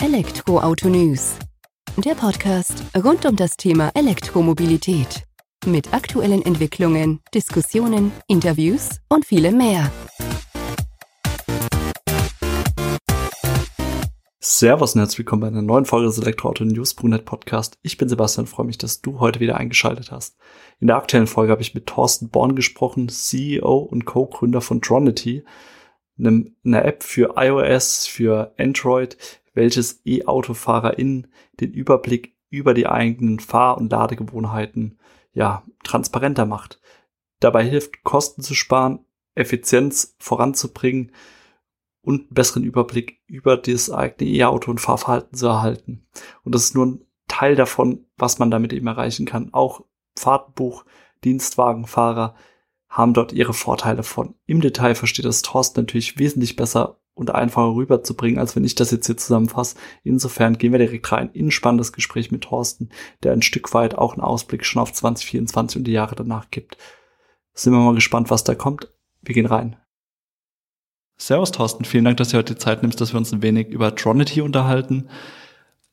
Elektroauto 0.00 0.88
News. 0.88 1.34
Der 1.96 2.14
Podcast 2.14 2.84
rund 2.96 3.26
um 3.26 3.34
das 3.34 3.56
Thema 3.56 3.90
Elektromobilität. 3.94 5.24
Mit 5.66 5.92
aktuellen 5.92 6.40
Entwicklungen, 6.42 7.18
Diskussionen, 7.34 8.12
Interviews 8.28 9.00
und 9.08 9.26
vielem 9.26 9.58
mehr. 9.58 9.90
Servus 14.38 14.94
und 14.94 15.00
herzlich 15.00 15.18
willkommen 15.18 15.40
bei 15.40 15.48
einer 15.48 15.62
neuen 15.62 15.84
Folge 15.84 16.06
des 16.06 16.18
Elektroauto 16.18 16.64
News 16.64 16.94
Brunet 16.94 17.24
Podcast. 17.24 17.76
Ich 17.82 17.98
bin 17.98 18.08
Sebastian 18.08 18.46
freue 18.46 18.66
mich, 18.66 18.78
dass 18.78 19.02
du 19.02 19.18
heute 19.18 19.40
wieder 19.40 19.56
eingeschaltet 19.56 20.12
hast. 20.12 20.36
In 20.78 20.86
der 20.86 20.96
aktuellen 20.96 21.26
Folge 21.26 21.50
habe 21.50 21.62
ich 21.62 21.74
mit 21.74 21.86
Thorsten 21.86 22.28
Born 22.30 22.54
gesprochen, 22.54 23.08
CEO 23.08 23.78
und 23.78 24.04
Co-Gründer 24.04 24.60
von 24.60 24.80
Tronity, 24.80 25.44
einer 26.20 26.84
App 26.84 27.02
für 27.02 27.34
iOS, 27.36 28.06
für 28.06 28.52
Android, 28.58 29.16
welches 29.58 30.00
E-AutofahrerInnen 30.04 31.26
den 31.60 31.72
Überblick 31.72 32.36
über 32.48 32.72
die 32.72 32.86
eigenen 32.86 33.40
Fahr- 33.40 33.76
und 33.76 33.90
Ladegewohnheiten 33.90 34.98
ja, 35.32 35.64
transparenter 35.84 36.46
macht. 36.46 36.80
Dabei 37.40 37.64
hilft, 37.64 38.04
Kosten 38.04 38.42
zu 38.42 38.54
sparen, 38.54 39.00
Effizienz 39.34 40.16
voranzubringen 40.18 41.12
und 42.02 42.20
einen 42.20 42.34
besseren 42.34 42.64
Überblick 42.64 43.20
über 43.26 43.56
das 43.56 43.90
eigene 43.90 44.30
E-Auto 44.30 44.70
und 44.70 44.80
Fahrverhalten 44.80 45.36
zu 45.36 45.46
erhalten. 45.46 46.06
Und 46.44 46.54
das 46.54 46.64
ist 46.64 46.74
nur 46.74 46.86
ein 46.86 47.04
Teil 47.26 47.54
davon, 47.54 48.06
was 48.16 48.38
man 48.38 48.50
damit 48.50 48.72
eben 48.72 48.86
erreichen 48.86 49.26
kann. 49.26 49.52
Auch 49.52 49.84
Fahrtenbuch, 50.16 50.84
Dienstwagenfahrer 51.24 52.34
haben 52.88 53.12
dort 53.12 53.32
ihre 53.32 53.52
Vorteile 53.52 54.02
von. 54.02 54.34
Im 54.46 54.60
Detail 54.60 54.94
versteht 54.94 55.26
das 55.26 55.42
Thorsten 55.42 55.80
natürlich 55.80 56.18
wesentlich 56.18 56.56
besser 56.56 56.98
und 57.18 57.34
einfacher 57.34 57.74
rüberzubringen, 57.74 58.38
als 58.38 58.56
wenn 58.56 58.64
ich 58.64 58.74
das 58.74 58.90
jetzt 58.90 59.06
hier 59.06 59.16
zusammenfasse. 59.16 59.76
Insofern 60.04 60.56
gehen 60.56 60.72
wir 60.72 60.78
direkt 60.78 61.10
rein 61.12 61.30
in 61.32 61.48
ein 61.48 61.50
spannendes 61.50 61.92
Gespräch 61.92 62.30
mit 62.30 62.42
Thorsten, 62.42 62.90
der 63.22 63.32
ein 63.32 63.42
Stück 63.42 63.74
weit 63.74 63.96
auch 63.96 64.14
einen 64.14 64.22
Ausblick 64.22 64.64
schon 64.64 64.80
auf 64.80 64.92
2024 64.92 65.78
und 65.78 65.84
die 65.84 65.92
Jahre 65.92 66.14
danach 66.14 66.50
gibt. 66.50 66.78
Sind 67.54 67.72
wir 67.72 67.80
mal 67.80 67.94
gespannt, 67.94 68.30
was 68.30 68.44
da 68.44 68.54
kommt. 68.54 68.92
Wir 69.22 69.34
gehen 69.34 69.46
rein. 69.46 69.76
Servus 71.16 71.50
Thorsten, 71.50 71.84
vielen 71.84 72.04
Dank, 72.04 72.16
dass 72.18 72.28
du 72.28 72.38
heute 72.38 72.54
die 72.54 72.60
Zeit 72.60 72.82
nimmst, 72.82 73.00
dass 73.00 73.12
wir 73.12 73.18
uns 73.18 73.32
ein 73.32 73.42
wenig 73.42 73.68
über 73.68 73.94
Tronity 73.94 74.40
unterhalten. 74.40 75.08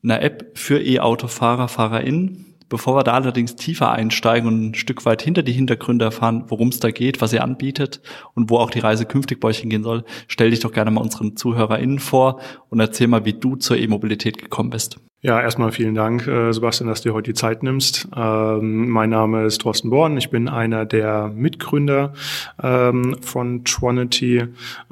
Eine 0.04 0.22
App 0.22 0.52
für 0.56 0.80
E-Autofahrer, 0.80 1.68
FahrerInnen, 1.68 2.55
Bevor 2.70 2.96
wir 2.96 3.04
da 3.04 3.14
allerdings 3.14 3.56
tiefer 3.56 3.92
einsteigen 3.92 4.48
und 4.48 4.70
ein 4.70 4.74
Stück 4.74 5.06
weit 5.06 5.22
hinter 5.22 5.44
die 5.44 5.52
Hintergründe 5.52 6.06
erfahren, 6.06 6.46
worum 6.48 6.70
es 6.70 6.80
da 6.80 6.92
geht, 6.92 7.22
was 7.22 7.34
ihr 7.34 7.44
anbietet 7.44 8.02
und 8.34 8.50
wo 8.50 8.58
auch 8.58 8.72
die 8.72 8.80
Reise 8.80 9.06
künftig 9.06 9.40
bei 9.40 9.50
euch 9.50 9.60
hingehen 9.60 9.84
soll, 9.84 10.04
stell 10.28 10.50
dich 10.50 10.62
doch 10.62 10.72
gerne 10.72 10.92
mal 10.92 11.02
unseren 11.02 11.36
ZuhörerInnen 11.36 12.00
vor 12.00 12.40
und 12.70 12.80
erzähl 12.80 13.08
mal, 13.08 13.26
wie 13.26 13.34
du 13.34 13.56
zur 13.56 13.78
E-Mobilität 13.78 14.38
gekommen 14.38 14.72
bist. 14.72 14.98
Ja, 15.26 15.42
erstmal 15.42 15.72
vielen 15.72 15.96
Dank, 15.96 16.28
äh, 16.28 16.52
Sebastian, 16.52 16.88
dass 16.88 17.02
du 17.02 17.12
heute 17.12 17.32
die 17.32 17.40
Zeit 17.40 17.64
nimmst. 17.64 18.08
Ähm, 18.16 18.90
mein 18.90 19.10
Name 19.10 19.46
ist 19.46 19.60
Thorsten 19.60 19.90
Born. 19.90 20.18
Ich 20.18 20.30
bin 20.30 20.48
einer 20.48 20.86
der 20.86 21.32
Mitgründer 21.36 22.14
ähm, 22.62 23.16
von 23.22 23.64
Tronity. 23.66 24.44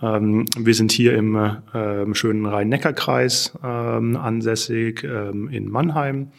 Ähm, 0.02 0.45
wir 0.58 0.73
sind 0.73 0.91
hier 0.91 1.15
im 1.15 1.37
ähm, 1.75 2.15
schönen 2.15 2.47
Rhein-Neckar-Kreis 2.47 3.59
ähm, 3.63 4.15
ansässig 4.15 5.03
in 5.03 5.69
Mannheim. 5.69 6.31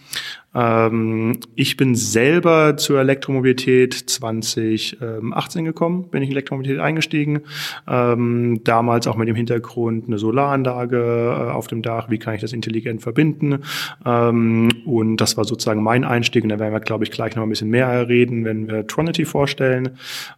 Ähm, 0.55 1.39
ich 1.55 1.77
bin 1.77 1.95
selber 1.95 2.77
zur 2.77 3.01
Elektromobilität 3.01 3.95
2018 3.95 5.65
gekommen, 5.65 6.11
bin 6.11 6.23
ich 6.23 6.29
in 6.29 6.35
Elektromobilität 6.35 6.81
eingestiegen. 6.81 7.43
Ähm, 7.89 8.61
damals 8.65 9.07
auch 9.07 9.17
mit 9.17 9.29
dem 9.29 9.37
Hintergrund 9.37 10.07
eine 10.07 10.19
Solaranlage 10.19 10.97
äh, 10.97 11.51
auf 11.51 11.67
dem 11.67 11.83
Dach, 11.83 12.11
wie 12.11 12.19
kann 12.19 12.35
ich 12.35 12.41
das 12.41 12.53
intelligent 12.53 13.03
verbinden. 13.03 13.61
Ähm, 14.05 14.71
und 14.85 15.17
das 15.17 15.37
war 15.37 15.45
sozusagen 15.45 15.83
mein 15.83 16.05
Einstieg 16.05 16.45
und 16.45 16.51
da 16.51 16.59
werden 16.59 16.73
wir, 16.73 16.81
glaube 16.81 17.05
ich, 17.05 17.11
gleich 17.11 17.35
noch 17.37 17.43
ein 17.43 17.49
bisschen 17.49 17.71
mehr 17.71 18.09
reden, 18.09 18.45
wenn 18.45 18.69
wir 18.69 18.87
Tronity 18.87 19.25
vorstellen. 19.25 19.91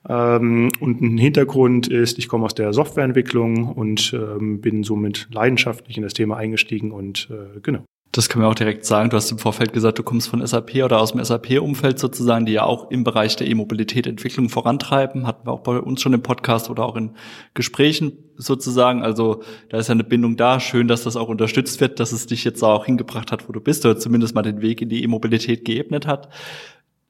Ähm, 0.08 0.70
und 0.80 1.00
ein 1.00 1.18
Hintergrund 1.18 1.88
ist, 1.88 2.18
ich 2.18 2.28
komme 2.28 2.46
aus 2.46 2.54
der 2.54 2.72
Softwareentwicklung 2.72 3.72
und 3.72 4.12
ähm, 4.14 4.60
bin 4.60 4.82
somit 4.82 5.28
leidenschaftlich 5.30 5.96
in 5.96 6.02
das 6.02 6.14
Thema 6.14 6.36
eingestiegen 6.36 6.92
und 6.92 7.28
äh, 7.30 7.60
genau. 7.60 7.84
Das 8.16 8.30
können 8.30 8.44
wir 8.44 8.48
auch 8.48 8.54
direkt 8.54 8.86
sagen. 8.86 9.10
Du 9.10 9.16
hast 9.18 9.30
im 9.30 9.36
Vorfeld 9.36 9.74
gesagt, 9.74 9.98
du 9.98 10.02
kommst 10.02 10.28
von 10.28 10.44
SAP 10.44 10.76
oder 10.76 11.00
aus 11.00 11.12
dem 11.12 11.22
SAP-Umfeld 11.22 11.98
sozusagen, 11.98 12.46
die 12.46 12.52
ja 12.52 12.62
auch 12.62 12.90
im 12.90 13.04
Bereich 13.04 13.36
der 13.36 13.46
E-Mobilität 13.46 14.06
Entwicklung 14.06 14.48
vorantreiben. 14.48 15.26
Hatten 15.26 15.46
wir 15.46 15.52
auch 15.52 15.60
bei 15.60 15.78
uns 15.78 16.00
schon 16.00 16.14
im 16.14 16.22
Podcast 16.22 16.70
oder 16.70 16.86
auch 16.86 16.96
in 16.96 17.10
Gesprächen 17.52 18.16
sozusagen. 18.36 19.02
Also 19.02 19.42
da 19.68 19.76
ist 19.76 19.88
ja 19.88 19.92
eine 19.92 20.02
Bindung 20.02 20.38
da. 20.38 20.60
Schön, 20.60 20.88
dass 20.88 21.04
das 21.04 21.14
auch 21.16 21.28
unterstützt 21.28 21.78
wird, 21.82 22.00
dass 22.00 22.12
es 22.12 22.26
dich 22.26 22.42
jetzt 22.42 22.64
auch 22.64 22.86
hingebracht 22.86 23.32
hat, 23.32 23.50
wo 23.50 23.52
du 23.52 23.60
bist 23.60 23.84
oder 23.84 23.98
zumindest 23.98 24.34
mal 24.34 24.40
den 24.40 24.62
Weg 24.62 24.80
in 24.80 24.88
die 24.88 25.04
E-Mobilität 25.04 25.66
geebnet 25.66 26.06
hat. 26.06 26.30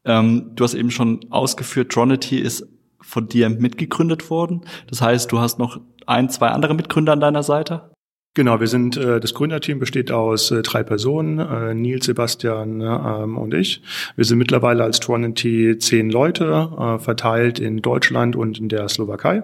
Ähm, 0.05 0.51
du 0.57 0.65
hast 0.65 0.75
eben 0.75 0.91
schon 0.91 1.21
ausgeführt, 1.31 1.93
Tronity 1.93 2.41
ist 2.41 2.67
von 3.01 3.29
dir 3.29 3.49
mitgegründet 3.49 4.29
worden. 4.29 4.63
Das 4.89 5.03
heißt, 5.03 5.31
du 5.31 5.39
hast 5.39 5.61
noch 5.61 5.79
ein, 6.05 6.31
zwei 6.31 6.49
andere 6.49 6.75
Mitgründer 6.75 7.13
an 7.13 7.21
deiner 7.21 7.45
Seite? 7.45 7.93
Genau, 8.37 8.61
wir 8.61 8.67
sind 8.67 8.99
äh, 8.99 9.19
das 9.19 9.33
Gründerteam 9.33 9.79
besteht 9.79 10.13
aus 10.13 10.51
äh, 10.51 10.61
drei 10.61 10.83
Personen, 10.83 11.39
äh, 11.39 11.73
Nils, 11.73 12.05
Sebastian 12.05 12.83
ähm, 12.83 13.39
und 13.39 13.55
ich. 13.55 13.81
Wir 14.15 14.27
sind 14.27 14.37
mittlerweile 14.37 14.85
als 14.85 15.01
Tronity 15.01 15.79
zehn 15.79 16.11
Leute, 16.11 16.71
äh, 16.79 16.99
verteilt 16.99 17.59
in 17.59 17.81
Deutschland 17.81 18.37
und 18.37 18.59
in 18.59 18.69
der 18.69 18.91
Slowakei. 18.91 19.43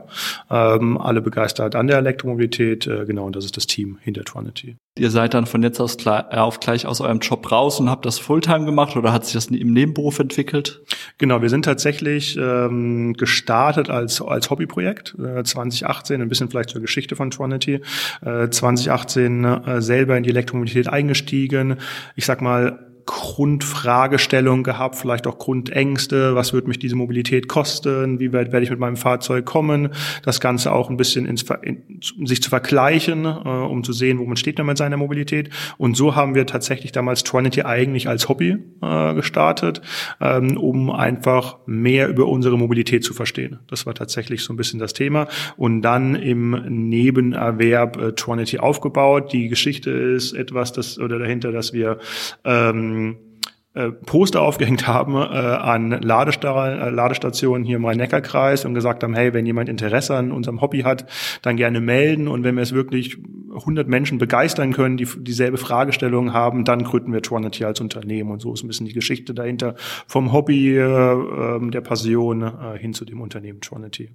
Ähm, 0.50 0.98
alle 0.98 1.22
begeistert 1.22 1.74
an 1.74 1.86
der 1.86 1.96
Elektromobilität, 1.96 2.86
äh, 2.86 3.06
genau, 3.06 3.24
und 3.24 3.34
das 3.34 3.46
ist 3.46 3.56
das 3.56 3.66
Team 3.66 3.96
hinter 4.02 4.24
Tronity. 4.24 4.76
Ihr 4.98 5.10
seid 5.10 5.32
dann 5.32 5.46
von 5.46 5.62
jetzt 5.62 5.80
aus 5.80 5.96
äh, 6.04 6.10
auf 6.36 6.60
gleich 6.60 6.84
aus 6.84 7.00
eurem 7.00 7.20
Job 7.20 7.50
raus 7.50 7.80
und 7.80 7.88
habt 7.88 8.04
das 8.04 8.18
Fulltime 8.18 8.66
gemacht 8.66 8.94
oder 8.94 9.10
hat 9.10 9.24
sich 9.24 9.32
das 9.32 9.46
im 9.46 9.72
Nebenberuf 9.72 10.18
entwickelt? 10.18 10.82
Genau, 11.16 11.40
wir 11.40 11.48
sind 11.48 11.64
tatsächlich 11.64 12.36
ähm, 12.36 13.14
gestartet 13.14 13.88
als, 13.88 14.20
als 14.20 14.50
Hobbyprojekt 14.50 15.16
äh, 15.18 15.44
2018, 15.44 16.20
ein 16.20 16.28
bisschen 16.28 16.50
vielleicht 16.50 16.68
zur 16.68 16.82
Geschichte 16.82 17.16
von 17.16 17.30
Tronity. 17.30 17.80
Äh, 18.20 18.50
2018 18.50 19.44
äh, 19.44 19.80
selber 19.80 20.18
in 20.18 20.24
die 20.24 20.30
Elektromobilität 20.30 20.88
eingestiegen. 20.88 21.78
Ich 22.14 22.26
sag 22.26 22.42
mal, 22.42 22.91
Grundfragestellung 23.06 24.62
gehabt, 24.62 24.96
vielleicht 24.96 25.26
auch 25.26 25.38
Grundängste, 25.38 26.34
was 26.34 26.52
wird 26.52 26.68
mich 26.68 26.78
diese 26.78 26.96
Mobilität 26.96 27.48
kosten, 27.48 28.20
wie 28.20 28.32
weit 28.32 28.52
werde 28.52 28.64
ich 28.64 28.70
mit 28.70 28.78
meinem 28.78 28.96
Fahrzeug 28.96 29.44
kommen, 29.44 29.90
das 30.24 30.40
Ganze 30.40 30.72
auch 30.72 30.90
ein 30.90 30.96
bisschen 30.96 31.26
ins, 31.26 31.44
in, 31.62 32.00
sich 32.24 32.42
zu 32.42 32.50
vergleichen, 32.50 33.24
äh, 33.24 33.28
um 33.28 33.84
zu 33.84 33.92
sehen, 33.92 34.18
wo 34.18 34.24
man 34.24 34.36
steht 34.36 34.62
mit 34.62 34.78
seiner 34.78 34.96
Mobilität. 34.96 35.50
Und 35.78 35.96
so 35.96 36.14
haben 36.14 36.34
wir 36.34 36.46
tatsächlich 36.46 36.92
damals 36.92 37.24
Trinity 37.24 37.62
eigentlich 37.62 38.08
als 38.08 38.28
Hobby 38.28 38.58
äh, 38.82 39.14
gestartet, 39.14 39.82
ähm, 40.20 40.56
um 40.56 40.90
einfach 40.90 41.58
mehr 41.66 42.08
über 42.08 42.26
unsere 42.26 42.56
Mobilität 42.56 43.02
zu 43.02 43.14
verstehen. 43.14 43.58
Das 43.68 43.86
war 43.86 43.94
tatsächlich 43.94 44.44
so 44.44 44.52
ein 44.52 44.56
bisschen 44.56 44.78
das 44.78 44.92
Thema. 44.92 45.26
Und 45.56 45.82
dann 45.82 46.14
im 46.14 46.88
Nebenerwerb 46.88 47.96
äh, 47.96 48.12
Trinity 48.12 48.58
aufgebaut. 48.58 49.32
Die 49.32 49.48
Geschichte 49.48 49.90
ist 49.90 50.32
etwas, 50.32 50.72
das 50.72 50.98
oder 50.98 51.18
dahinter, 51.18 51.50
dass 51.50 51.72
wir 51.72 51.98
ähm, 52.44 52.91
ähm, 52.92 53.32
äh, 53.74 53.90
Poster 53.90 54.42
aufgehängt 54.42 54.86
haben 54.86 55.14
äh, 55.14 55.18
an 55.18 55.90
Ladesta 55.90 56.88
äh, 56.88 56.90
Ladestationen 56.90 57.64
hier 57.64 57.76
im 57.76 57.86
Rhein-Neckar-Kreis 57.86 58.66
und 58.66 58.74
gesagt 58.74 59.02
haben, 59.02 59.14
hey, 59.14 59.32
wenn 59.32 59.46
jemand 59.46 59.70
Interesse 59.70 60.14
an 60.14 60.30
unserem 60.30 60.60
Hobby 60.60 60.80
hat, 60.80 61.06
dann 61.40 61.56
gerne 61.56 61.80
melden 61.80 62.28
und 62.28 62.44
wenn 62.44 62.54
wir 62.56 62.62
es 62.62 62.74
wirklich 62.74 63.16
100 63.50 63.88
Menschen 63.88 64.18
begeistern 64.18 64.74
können, 64.74 64.98
die 64.98 65.08
dieselbe 65.16 65.56
Fragestellung 65.56 66.34
haben, 66.34 66.66
dann 66.66 66.84
gründen 66.84 67.14
wir 67.14 67.22
Tronity 67.22 67.64
als 67.64 67.80
Unternehmen 67.80 68.30
und 68.30 68.42
so 68.42 68.52
ist 68.52 68.62
ein 68.62 68.68
bisschen 68.68 68.86
die 68.86 68.92
Geschichte 68.92 69.32
dahinter 69.32 69.74
vom 70.06 70.32
Hobby, 70.32 70.76
äh, 70.76 70.82
ähm, 70.82 71.70
der 71.70 71.80
Passion 71.80 72.42
äh, 72.42 72.78
hin 72.78 72.92
zu 72.92 73.06
dem 73.06 73.22
Unternehmen 73.22 73.62
Tronity. 73.62 74.10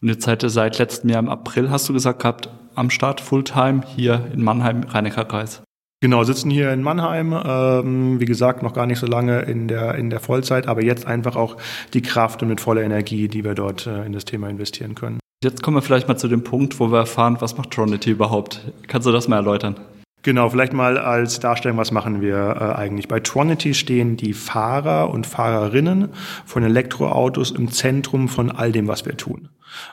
Und 0.00 0.08
jetzt 0.08 0.24
seid 0.24 0.42
ihr 0.42 0.48
seit 0.48 0.78
letztem 0.78 1.10
Jahr 1.10 1.20
im 1.20 1.28
April, 1.28 1.70
hast 1.70 1.86
du 1.86 1.92
gesagt 1.92 2.20
gehabt, 2.22 2.48
am 2.74 2.88
Start 2.88 3.20
Fulltime 3.20 3.82
hier 3.94 4.30
in 4.32 4.42
Mannheim, 4.42 4.84
Rhein-Neckar-Kreis. 4.84 5.62
Genau, 6.02 6.24
sitzen 6.24 6.50
hier 6.50 6.72
in 6.72 6.82
Mannheim, 6.82 7.32
ähm, 7.32 8.18
wie 8.18 8.24
gesagt, 8.24 8.64
noch 8.64 8.74
gar 8.74 8.86
nicht 8.86 8.98
so 8.98 9.06
lange 9.06 9.42
in 9.42 9.68
der, 9.68 9.94
in 9.94 10.10
der 10.10 10.18
Vollzeit, 10.18 10.66
aber 10.66 10.82
jetzt 10.82 11.06
einfach 11.06 11.36
auch 11.36 11.56
die 11.94 12.02
Kraft 12.02 12.42
und 12.42 12.48
mit 12.48 12.60
voller 12.60 12.82
Energie, 12.82 13.28
die 13.28 13.44
wir 13.44 13.54
dort 13.54 13.86
äh, 13.86 14.04
in 14.04 14.12
das 14.12 14.24
Thema 14.24 14.48
investieren 14.48 14.96
können. 14.96 15.20
Jetzt 15.44 15.62
kommen 15.62 15.76
wir 15.76 15.82
vielleicht 15.82 16.08
mal 16.08 16.16
zu 16.16 16.26
dem 16.26 16.42
Punkt, 16.42 16.80
wo 16.80 16.90
wir 16.90 16.98
erfahren, 16.98 17.36
was 17.38 17.56
macht 17.56 17.70
Tronity 17.70 18.10
überhaupt? 18.10 18.62
Kannst 18.88 19.06
du 19.06 19.12
das 19.12 19.28
mal 19.28 19.36
erläutern? 19.36 19.76
Genau, 20.24 20.48
vielleicht 20.50 20.72
mal 20.72 20.98
als 20.98 21.38
Darstellung, 21.38 21.78
was 21.78 21.92
machen 21.92 22.20
wir 22.20 22.36
äh, 22.36 22.80
eigentlich? 22.80 23.06
Bei 23.06 23.20
Tronity 23.20 23.72
stehen 23.72 24.16
die 24.16 24.32
Fahrer 24.32 25.08
und 25.08 25.24
Fahrerinnen 25.24 26.08
von 26.44 26.64
Elektroautos 26.64 27.52
im 27.52 27.70
Zentrum 27.70 28.28
von 28.28 28.50
all 28.50 28.72
dem, 28.72 28.88
was 28.88 29.06
wir 29.06 29.16
tun. 29.16 29.50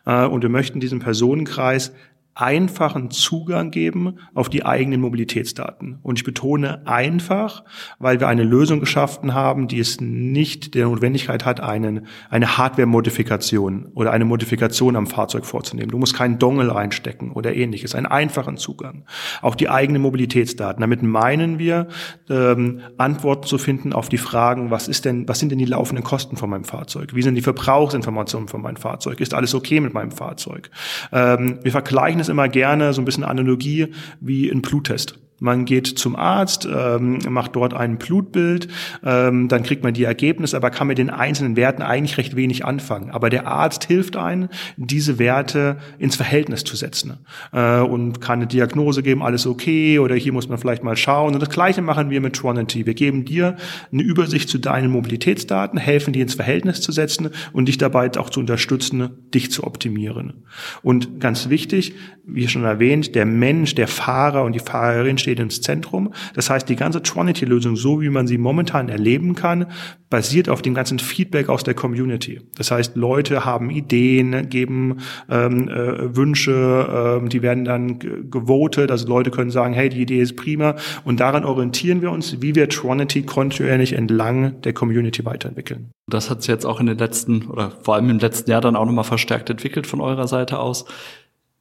Äh, 0.07 0.25
und 0.25 0.41
wir 0.41 0.50
möchten 0.50 0.79
diesen 0.79 0.97
Personenkreis 0.97 1.91
einfachen 2.39 3.12
Zugang 3.12 3.69
geben 3.69 4.15
auf 4.33 4.50
die 4.50 4.65
eigenen 4.65 5.01
Mobilitätsdaten. 5.01 6.00
Und 6.01 6.18
ich 6.18 6.24
betone 6.24 6.88
einfach, 6.88 7.63
weil 8.00 8.19
wir 8.19 8.27
eine 8.27 8.44
Lösung 8.44 8.80
geschaffen 8.80 9.33
haben, 9.33 9.68
die 9.68 9.80
es 9.80 10.00
nicht 10.00 10.74
der 10.74 10.86
Notwendigkeit 10.86 11.45
hat, 11.45 11.59
einen, 11.59 12.07
eine 12.30 12.57
Hardware-Modifikation 12.57 13.88
oder 13.94 14.12
eine 14.12 14.25
Modifikation 14.25 14.95
am 14.95 15.07
Fahrzeug 15.07 15.45
vorzunehmen. 15.45 15.91
Du 15.91 15.97
musst 15.97 16.15
keinen 16.15 16.39
Dongle 16.39 16.74
reinstecken 16.74 17.31
oder 17.31 17.53
ähnliches. 17.56 17.94
Einen 17.94 18.06
einfachen 18.06 18.57
Zugang 18.57 19.03
auf 19.42 19.57
die 19.57 19.69
eigenen 19.69 20.01
Mobilitätsdaten. 20.01 20.80
Damit 20.81 21.03
meinen 21.03 21.59
wir, 21.59 21.88
ähm, 22.30 22.80
Antworten 22.97 23.47
zu 23.47 23.57
finden 23.57 23.92
auf 23.92 24.07
die 24.07 24.18
Fragen, 24.18 24.71
was 24.71 24.88
ist 24.88 25.03
denn, 25.03 25.27
was 25.27 25.39
sind 25.39 25.51
denn 25.51 25.59
die 25.59 25.65
laufenden 25.65 26.03
Kosten 26.03 26.38
von 26.38 26.50
meinem 26.50 26.63
Fahrzeug? 26.63 27.13
Wie 27.15 27.21
sind 27.21 27.35
die 27.35 27.42
Verbrauchsinformationen 27.42 28.47
von 28.47 28.62
meinem 28.62 28.77
Fahrzeug? 28.77 29.19
Ist 29.19 29.33
alles 29.33 29.53
okay 29.53 29.81
mit 29.81 29.94
meinem 29.94 30.12
Fahrzeug? 30.12 30.69
Ähm, 31.12 31.59
wir 31.63 31.71
vergleichen 31.71 32.21
es 32.21 32.28
immer 32.29 32.47
gerne, 32.47 32.93
so 32.93 33.01
ein 33.01 33.05
bisschen 33.05 33.23
Analogie 33.23 33.87
wie 34.19 34.49
ein 34.49 34.61
Bluttest. 34.61 35.19
Man 35.39 35.65
geht 35.65 35.88
zum 35.88 36.15
Arzt, 36.15 36.68
ähm, 36.71 37.19
macht 37.30 37.56
dort 37.56 37.74
ein 37.74 37.97
Blutbild, 37.97 38.68
ähm, 39.03 39.47
dann 39.47 39.63
kriegt 39.63 39.83
man 39.83 39.94
die 39.94 40.03
Ergebnisse, 40.03 40.57
aber 40.57 40.69
kann 40.69 40.88
mit 40.88 40.97
den 40.97 41.09
einzelnen 41.09 41.56
Werten 41.56 41.81
eigentlich 41.81 42.18
recht 42.18 42.36
wenig 42.36 42.65
anfangen. 42.65 43.12
Aber 43.12 43.30
der 43.30 43.47
Arzt 43.47 43.86
hilft 43.86 44.15
einem, 44.15 44.50
diese 44.77 45.19
Werte 45.19 45.77
ins 45.97 46.15
Verhältnis 46.15 46.63
zu 46.63 46.75
setzen 46.75 47.18
äh, 47.53 47.80
und 47.80 48.21
kann 48.21 48.39
eine 48.39 48.47
Diagnose 48.47 49.03
geben, 49.03 49.24
alles 49.24 49.47
okay 49.47 50.00
oder 50.00 50.15
hier 50.15 50.33
muss 50.33 50.50
man 50.50 50.57
vielleicht 50.57 50.83
mal 50.83 50.97
schauen. 50.97 51.33
Und 51.33 51.42
das 51.42 51.50
Gleiche 51.50 51.81
machen 51.81 52.09
wir 52.09 52.21
mit 52.21 52.35
Tronity. 52.35 52.85
Wir 52.85 52.94
geben 52.94 53.25
dir 53.25 53.56
eine 53.92 54.03
Übersicht 54.03 54.50
zu 54.50 54.57
deinen 54.57 54.92
Mobilitätsdaten, 54.92 55.80
helfen 55.80 56.13
die 56.13 56.21
ins 56.21 56.35
Verhältnis 56.35 56.81
zu 56.81 56.92
setzen 56.92 57.30
und 57.53 57.68
dich 57.68 57.77
dabei 57.77 58.09
auch 58.18 58.30
zu 58.30 58.39
unterstützen, 58.39 59.09
dich 59.33 59.51
zu 59.51 59.63
optimieren. 59.65 60.45
Und 60.81 61.19
ganz 61.19 61.50
wichtig, 61.50 61.95
wie 62.25 62.47
schon 62.47 62.63
erwähnt, 62.63 63.15
der 63.15 63.25
Mensch, 63.25 63.75
der 63.75 63.88
Fahrer 63.88 64.44
und 64.44 64.53
die 64.53 64.59
Fahrerin 64.59 65.18
steht 65.29 65.39
ins 65.39 65.61
Zentrum. 65.61 66.11
Das 66.33 66.49
heißt, 66.49 66.67
die 66.67 66.75
ganze 66.75 67.03
Tronity-Lösung, 67.03 67.75
so 67.75 68.01
wie 68.01 68.09
man 68.09 68.25
sie 68.25 68.39
momentan 68.39 68.89
erleben 68.89 69.35
kann, 69.35 69.67
basiert 70.09 70.49
auf 70.49 70.63
dem 70.63 70.73
ganzen 70.73 70.97
Feedback 70.97 71.49
aus 71.49 71.63
der 71.63 71.75
Community. 71.75 72.41
Das 72.57 72.71
heißt, 72.71 72.95
Leute 72.95 73.45
haben 73.45 73.69
Ideen, 73.69 74.49
geben 74.49 74.97
ähm, 75.29 75.69
äh, 75.69 76.15
Wünsche, 76.15 77.19
ähm, 77.21 77.29
die 77.29 77.43
werden 77.43 77.63
dann 77.63 77.99
gewotet. 77.99 78.89
Also 78.89 79.07
Leute 79.07 79.29
können 79.29 79.51
sagen, 79.51 79.75
hey, 79.75 79.89
die 79.89 80.01
Idee 80.01 80.19
ist 80.19 80.35
prima. 80.35 80.75
Und 81.03 81.19
daran 81.19 81.45
orientieren 81.45 82.01
wir 82.01 82.11
uns, 82.11 82.41
wie 82.41 82.55
wir 82.55 82.67
Tronity 82.67 83.21
kontinuierlich 83.21 83.93
entlang 83.93 84.59
der 84.61 84.73
Community 84.73 85.23
weiterentwickeln. 85.25 85.91
Das 86.09 86.31
hat 86.31 86.41
sich 86.41 86.49
jetzt 86.49 86.65
auch 86.65 86.79
in 86.79 86.87
den 86.87 86.97
letzten 86.97 87.43
oder 87.43 87.71
vor 87.83 87.93
allem 87.93 88.09
im 88.09 88.17
letzten 88.17 88.49
Jahr 88.49 88.61
dann 88.61 88.75
auch 88.75 88.85
nochmal 88.85 89.03
verstärkt 89.03 89.51
entwickelt 89.51 89.85
von 89.85 90.01
eurer 90.01 90.27
Seite 90.27 90.57
aus. 90.57 90.85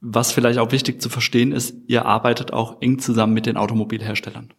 Was 0.01 0.33
vielleicht 0.33 0.59
auch 0.59 0.73
wichtig 0.73 1.03
zu 1.03 1.09
verstehen 1.09 1.53
ist, 1.53 1.75
ihr 1.89 2.07
arbeitet 2.07 2.53
auch 2.53 2.81
eng 2.81 2.99
zusammen 2.99 3.35
mit 3.35 3.47
den 3.47 3.57
Automobilherstellern. 3.57 4.53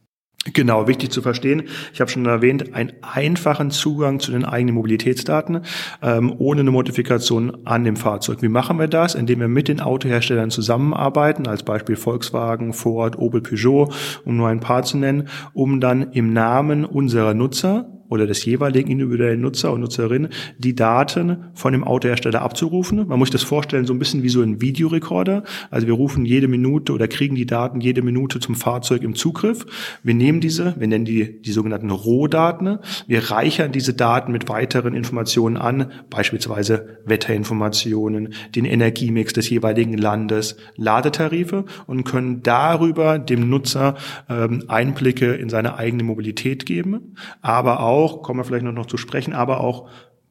Genau, 0.54 0.88
wichtig 0.88 1.12
zu 1.12 1.22
verstehen. 1.22 1.64
Ich 1.94 2.00
habe 2.00 2.10
schon 2.10 2.26
erwähnt, 2.26 2.74
einen 2.74 2.94
einfachen 3.02 3.72
Zugang 3.72 4.22
zu 4.22 4.32
den 4.32 4.46
eigenen 4.46 4.76
Mobilitätsdaten 4.76 5.62
ähm, 6.02 6.34
ohne 6.38 6.62
eine 6.62 6.72
Modifikation 6.72 7.66
an 7.66 7.84
dem 7.84 7.98
Fahrzeug. 7.98 8.42
Wie 8.42 8.48
machen 8.48 8.80
wir 8.80 8.88
das? 8.88 9.16
Indem 9.16 9.42
wir 9.42 9.50
mit 9.50 9.68
den 9.68 9.82
Autoherstellern 9.82 10.50
zusammenarbeiten, 10.50 11.46
als 11.46 11.64
Beispiel 11.64 11.98
Volkswagen, 11.98 12.72
Ford, 12.72 13.18
Opel, 13.20 13.42
Peugeot, 13.42 13.92
um 14.24 14.38
nur 14.38 14.48
ein 14.48 14.62
paar 14.62 14.84
zu 14.84 14.98
nennen, 14.98 15.28
um 15.54 15.82
dann 15.82 16.14
im 16.14 16.32
Namen 16.32 16.86
unserer 16.86 17.34
Nutzer 17.34 17.99
oder 18.10 18.28
des 18.28 18.44
jeweiligen 18.44 18.90
individuellen 18.90 19.42
Nutzer 19.42 19.72
und 19.72 19.82
Nutzerin 19.82 20.30
die 20.58 20.76
Daten 20.76 21.46
von 21.54 21.72
dem 21.72 21.84
Autohersteller 21.84 22.42
abzurufen. 22.42 23.08
Man 23.08 23.20
muss 23.20 23.28
sich 23.28 23.34
das 23.34 23.44
vorstellen, 23.44 23.86
so 23.86 23.94
ein 23.94 24.00
bisschen 24.00 24.24
wie 24.24 24.30
so 24.30 24.42
ein 24.42 24.62
Videorekorder. 24.62 25.44
Also 25.70 25.88
wir 25.88 25.94
rufen 25.94 26.26
jede 26.26 26.48
Minute 26.48 26.92
oder 26.92 27.08
kriegen 27.08 27.36
die 27.36 27.46
Daten 27.46 27.82
jede 27.82 28.02
Minute 28.02 28.40
zum 28.40 28.56
Fahrzeug 28.56 29.04
im 29.04 29.16
Zugriff. 29.16 29.66
Wir 30.04 30.16
nehmen 30.16 30.42
diese, 30.42 30.76
wir 30.80 30.88
nennen 30.88 31.06
die 31.06 31.42
die 31.42 31.52
sogenannten 31.52 31.92
Rohdaten. 31.92 32.80
Wir 33.08 33.32
reichern 33.32 33.72
diese 33.72 33.94
Daten 33.94 34.32
mit 34.32 34.50
weiteren 34.50 34.94
Informationen 34.94 35.58
an, 35.58 35.92
beispielsweise 36.10 37.00
Wetterinformationen, 37.06 38.34
den 38.56 38.66
Energiemix 38.66 39.34
des 39.34 39.50
jeweiligen 39.50 39.98
Landes, 39.98 40.58
Ladetarife 40.76 41.66
und 41.86 42.04
können 42.04 42.42
darüber 42.42 43.20
dem 43.20 43.50
Nutzer 43.50 43.96
ähm, 44.30 44.64
Einblicke 44.68 45.34
in 45.34 45.50
seine 45.50 45.78
eigene 45.78 46.04
Mobilität 46.04 46.66
geben, 46.66 47.16
aber 47.42 47.82
auch 47.82 47.99
auch, 48.00 48.22
kommen 48.22 48.40
wir 48.40 48.44
vielleicht 48.44 48.66
noch 48.66 48.86
zu 48.86 48.98
sprechen, 48.98 49.34
aber 49.34 49.60
auch 49.62 49.90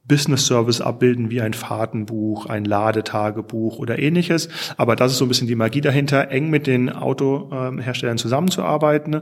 Business 0.09 0.47
Service 0.47 0.81
abbilden 0.81 1.31
wie 1.31 1.43
ein 1.43 1.53
Fahrtenbuch, 1.53 2.47
ein 2.47 2.65
Ladetagebuch 2.65 3.79
oder 3.79 3.99
ähnliches. 3.99 4.49
Aber 4.79 4.97
das 4.97 5.12
ist 5.12 5.19
so 5.19 5.26
ein 5.26 5.29
bisschen 5.29 5.49
die 5.49 5.55
Magie 5.55 5.82
dahinter, 5.82 6.31
eng 6.31 6.49
mit 6.49 6.67
den 6.67 6.91
Autoherstellern 6.91 8.17
zusammenzuarbeiten, 8.17 9.20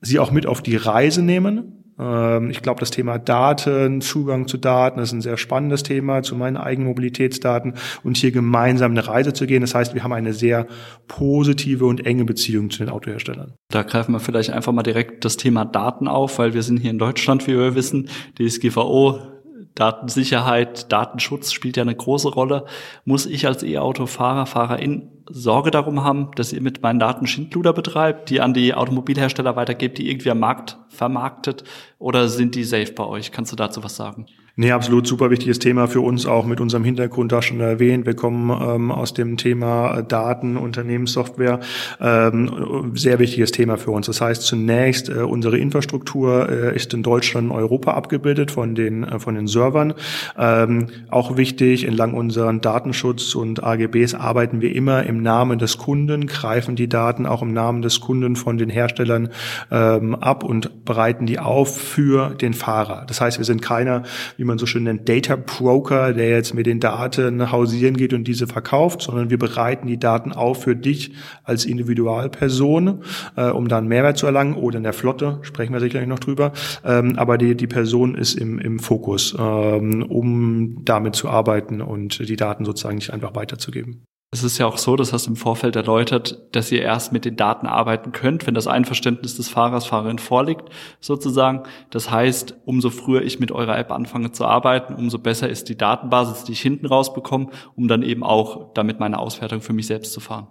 sie 0.00 0.20
auch 0.20 0.30
mit 0.30 0.46
auf 0.46 0.62
die 0.62 0.76
Reise 0.76 1.22
nehmen, 1.22 1.77
ich 2.00 2.62
glaube, 2.62 2.78
das 2.78 2.92
Thema 2.92 3.18
Daten, 3.18 4.00
Zugang 4.00 4.46
zu 4.46 4.56
Daten, 4.56 5.00
ist 5.00 5.12
ein 5.12 5.20
sehr 5.20 5.36
spannendes 5.36 5.82
Thema, 5.82 6.22
zu 6.22 6.36
meinen 6.36 6.56
eigenen 6.56 6.86
Mobilitätsdaten 6.88 7.74
und 8.04 8.16
hier 8.16 8.30
gemeinsam 8.30 8.92
eine 8.92 9.08
Reise 9.08 9.32
zu 9.32 9.46
gehen. 9.46 9.62
Das 9.62 9.74
heißt, 9.74 9.94
wir 9.94 10.04
haben 10.04 10.12
eine 10.12 10.32
sehr 10.32 10.68
positive 11.08 11.86
und 11.86 12.06
enge 12.06 12.24
Beziehung 12.24 12.70
zu 12.70 12.78
den 12.84 12.90
Autoherstellern. 12.90 13.54
Da 13.68 13.82
greifen 13.82 14.12
wir 14.12 14.20
vielleicht 14.20 14.50
einfach 14.50 14.72
mal 14.72 14.84
direkt 14.84 15.24
das 15.24 15.36
Thema 15.36 15.64
Daten 15.64 16.06
auf, 16.06 16.38
weil 16.38 16.54
wir 16.54 16.62
sind 16.62 16.76
hier 16.76 16.92
in 16.92 16.98
Deutschland, 16.98 17.48
wie 17.48 17.56
wir 17.56 17.74
wissen, 17.74 18.08
DSGVO 18.38 19.38
Datensicherheit, 19.78 20.90
Datenschutz 20.90 21.52
spielt 21.52 21.76
ja 21.76 21.82
eine 21.82 21.94
große 21.94 22.28
Rolle. 22.28 22.64
Muss 23.04 23.26
ich 23.26 23.46
als 23.46 23.62
E-Auto-Fahrer, 23.62 24.46
Fahrerin 24.46 25.08
Sorge 25.30 25.70
darum 25.70 26.04
haben, 26.04 26.30
dass 26.36 26.52
ihr 26.52 26.60
mit 26.60 26.82
meinen 26.82 26.98
Daten 26.98 27.26
Schindluder 27.26 27.72
betreibt, 27.72 28.30
die 28.30 28.40
an 28.40 28.54
die 28.54 28.74
Automobilhersteller 28.74 29.56
weitergebt, 29.56 29.98
die 29.98 30.10
irgendwie 30.10 30.30
am 30.30 30.40
Markt 30.40 30.78
vermarktet? 30.88 31.64
Oder 31.98 32.28
sind 32.28 32.54
die 32.54 32.64
safe 32.64 32.92
bei 32.92 33.04
euch? 33.04 33.32
Kannst 33.32 33.52
du 33.52 33.56
dazu 33.56 33.84
was 33.84 33.96
sagen? 33.96 34.26
Nee, 34.60 34.72
absolut 34.72 35.06
super 35.06 35.30
wichtiges 35.30 35.60
Thema 35.60 35.86
für 35.86 36.00
uns, 36.00 36.26
auch 36.26 36.44
mit 36.44 36.60
unserem 36.60 36.82
Hintergrund 36.82 37.30
da 37.30 37.42
schon 37.42 37.60
erwähnt. 37.60 38.06
Wir 38.06 38.16
kommen 38.16 38.50
ähm, 38.50 38.90
aus 38.90 39.14
dem 39.14 39.36
Thema 39.36 40.02
Daten, 40.02 40.56
Unternehmenssoftware. 40.56 41.60
Ähm, 42.00 42.90
sehr 42.94 43.20
wichtiges 43.20 43.52
Thema 43.52 43.76
für 43.76 43.92
uns. 43.92 44.06
Das 44.06 44.20
heißt 44.20 44.42
zunächst, 44.42 45.10
äh, 45.10 45.20
unsere 45.20 45.58
Infrastruktur 45.58 46.48
äh, 46.48 46.74
ist 46.74 46.92
in 46.92 47.04
Deutschland 47.04 47.52
und 47.52 47.56
Europa 47.56 47.92
abgebildet 47.92 48.50
von 48.50 48.74
den, 48.74 49.04
äh, 49.04 49.20
von 49.20 49.36
den 49.36 49.46
Servern. 49.46 49.94
Ähm, 50.36 50.88
auch 51.08 51.36
wichtig, 51.36 51.84
entlang 51.84 52.14
unseren 52.14 52.60
Datenschutz 52.60 53.36
und 53.36 53.62
AGBs 53.62 54.14
arbeiten 54.14 54.60
wir 54.60 54.74
immer 54.74 55.04
im 55.04 55.22
Namen 55.22 55.60
des 55.60 55.78
Kunden, 55.78 56.26
greifen 56.26 56.74
die 56.74 56.88
Daten 56.88 57.26
auch 57.26 57.42
im 57.42 57.52
Namen 57.52 57.80
des 57.80 58.00
Kunden 58.00 58.34
von 58.34 58.58
den 58.58 58.70
Herstellern 58.70 59.28
ähm, 59.70 60.16
ab 60.16 60.42
und 60.42 60.84
bereiten 60.84 61.26
die 61.26 61.38
auf 61.38 61.78
für 61.78 62.30
den 62.30 62.54
Fahrer. 62.54 63.04
Das 63.06 63.20
heißt, 63.20 63.38
wir 63.38 63.44
sind 63.44 63.62
keiner, 63.62 64.02
wie 64.36 64.47
man 64.48 64.58
so 64.58 64.66
schön 64.66 64.84
nennt, 64.84 65.08
Data 65.08 65.36
Broker, 65.36 66.12
der 66.12 66.30
jetzt 66.30 66.54
mit 66.54 66.66
den 66.66 66.80
Daten 66.80 67.52
hausieren 67.52 67.96
geht 67.96 68.12
und 68.12 68.24
diese 68.24 68.46
verkauft, 68.46 69.02
sondern 69.02 69.30
wir 69.30 69.38
bereiten 69.38 69.86
die 69.86 69.98
Daten 69.98 70.32
auf 70.32 70.64
für 70.64 70.74
dich 70.74 71.12
als 71.44 71.64
Individualperson, 71.64 73.04
äh, 73.36 73.50
um 73.50 73.68
dann 73.68 73.86
Mehrwert 73.86 74.18
zu 74.18 74.26
erlangen 74.26 74.54
oder 74.54 74.78
in 74.78 74.82
der 74.82 74.92
Flotte, 74.92 75.38
sprechen 75.42 75.72
wir 75.72 75.80
sicherlich 75.80 76.08
noch 76.08 76.18
drüber. 76.18 76.52
Ähm, 76.84 77.16
aber 77.16 77.38
die, 77.38 77.54
die 77.54 77.66
Person 77.66 78.14
ist 78.14 78.34
im, 78.34 78.58
im 78.58 78.80
Fokus, 78.80 79.36
ähm, 79.38 80.02
um 80.02 80.84
damit 80.84 81.14
zu 81.14 81.28
arbeiten 81.28 81.80
und 81.80 82.28
die 82.28 82.36
Daten 82.36 82.64
sozusagen 82.64 82.96
nicht 82.96 83.12
einfach 83.12 83.34
weiterzugeben. 83.34 84.04
Es 84.30 84.44
ist 84.44 84.58
ja 84.58 84.66
auch 84.66 84.76
so, 84.76 84.94
das 84.94 85.14
hast 85.14 85.24
du 85.24 85.30
im 85.30 85.36
Vorfeld 85.36 85.74
erläutert, 85.74 86.54
dass 86.54 86.70
ihr 86.70 86.82
erst 86.82 87.12
mit 87.12 87.24
den 87.24 87.36
Daten 87.36 87.66
arbeiten 87.66 88.12
könnt, 88.12 88.46
wenn 88.46 88.52
das 88.52 88.66
Einverständnis 88.66 89.36
des 89.36 89.48
Fahrers, 89.48 89.86
Fahrerin 89.86 90.18
vorliegt, 90.18 90.68
sozusagen. 91.00 91.62
Das 91.88 92.10
heißt, 92.10 92.54
umso 92.66 92.90
früher 92.90 93.22
ich 93.22 93.40
mit 93.40 93.52
eurer 93.52 93.78
App 93.78 93.90
anfange 93.90 94.30
zu 94.30 94.44
arbeiten, 94.44 94.92
umso 94.94 95.18
besser 95.18 95.48
ist 95.48 95.70
die 95.70 95.78
Datenbasis, 95.78 96.44
die 96.44 96.52
ich 96.52 96.60
hinten 96.60 96.84
rausbekomme, 96.84 97.48
um 97.74 97.88
dann 97.88 98.02
eben 98.02 98.22
auch 98.22 98.74
damit 98.74 99.00
meine 99.00 99.18
Auswertung 99.18 99.62
für 99.62 99.72
mich 99.72 99.86
selbst 99.86 100.12
zu 100.12 100.20
fahren. 100.20 100.48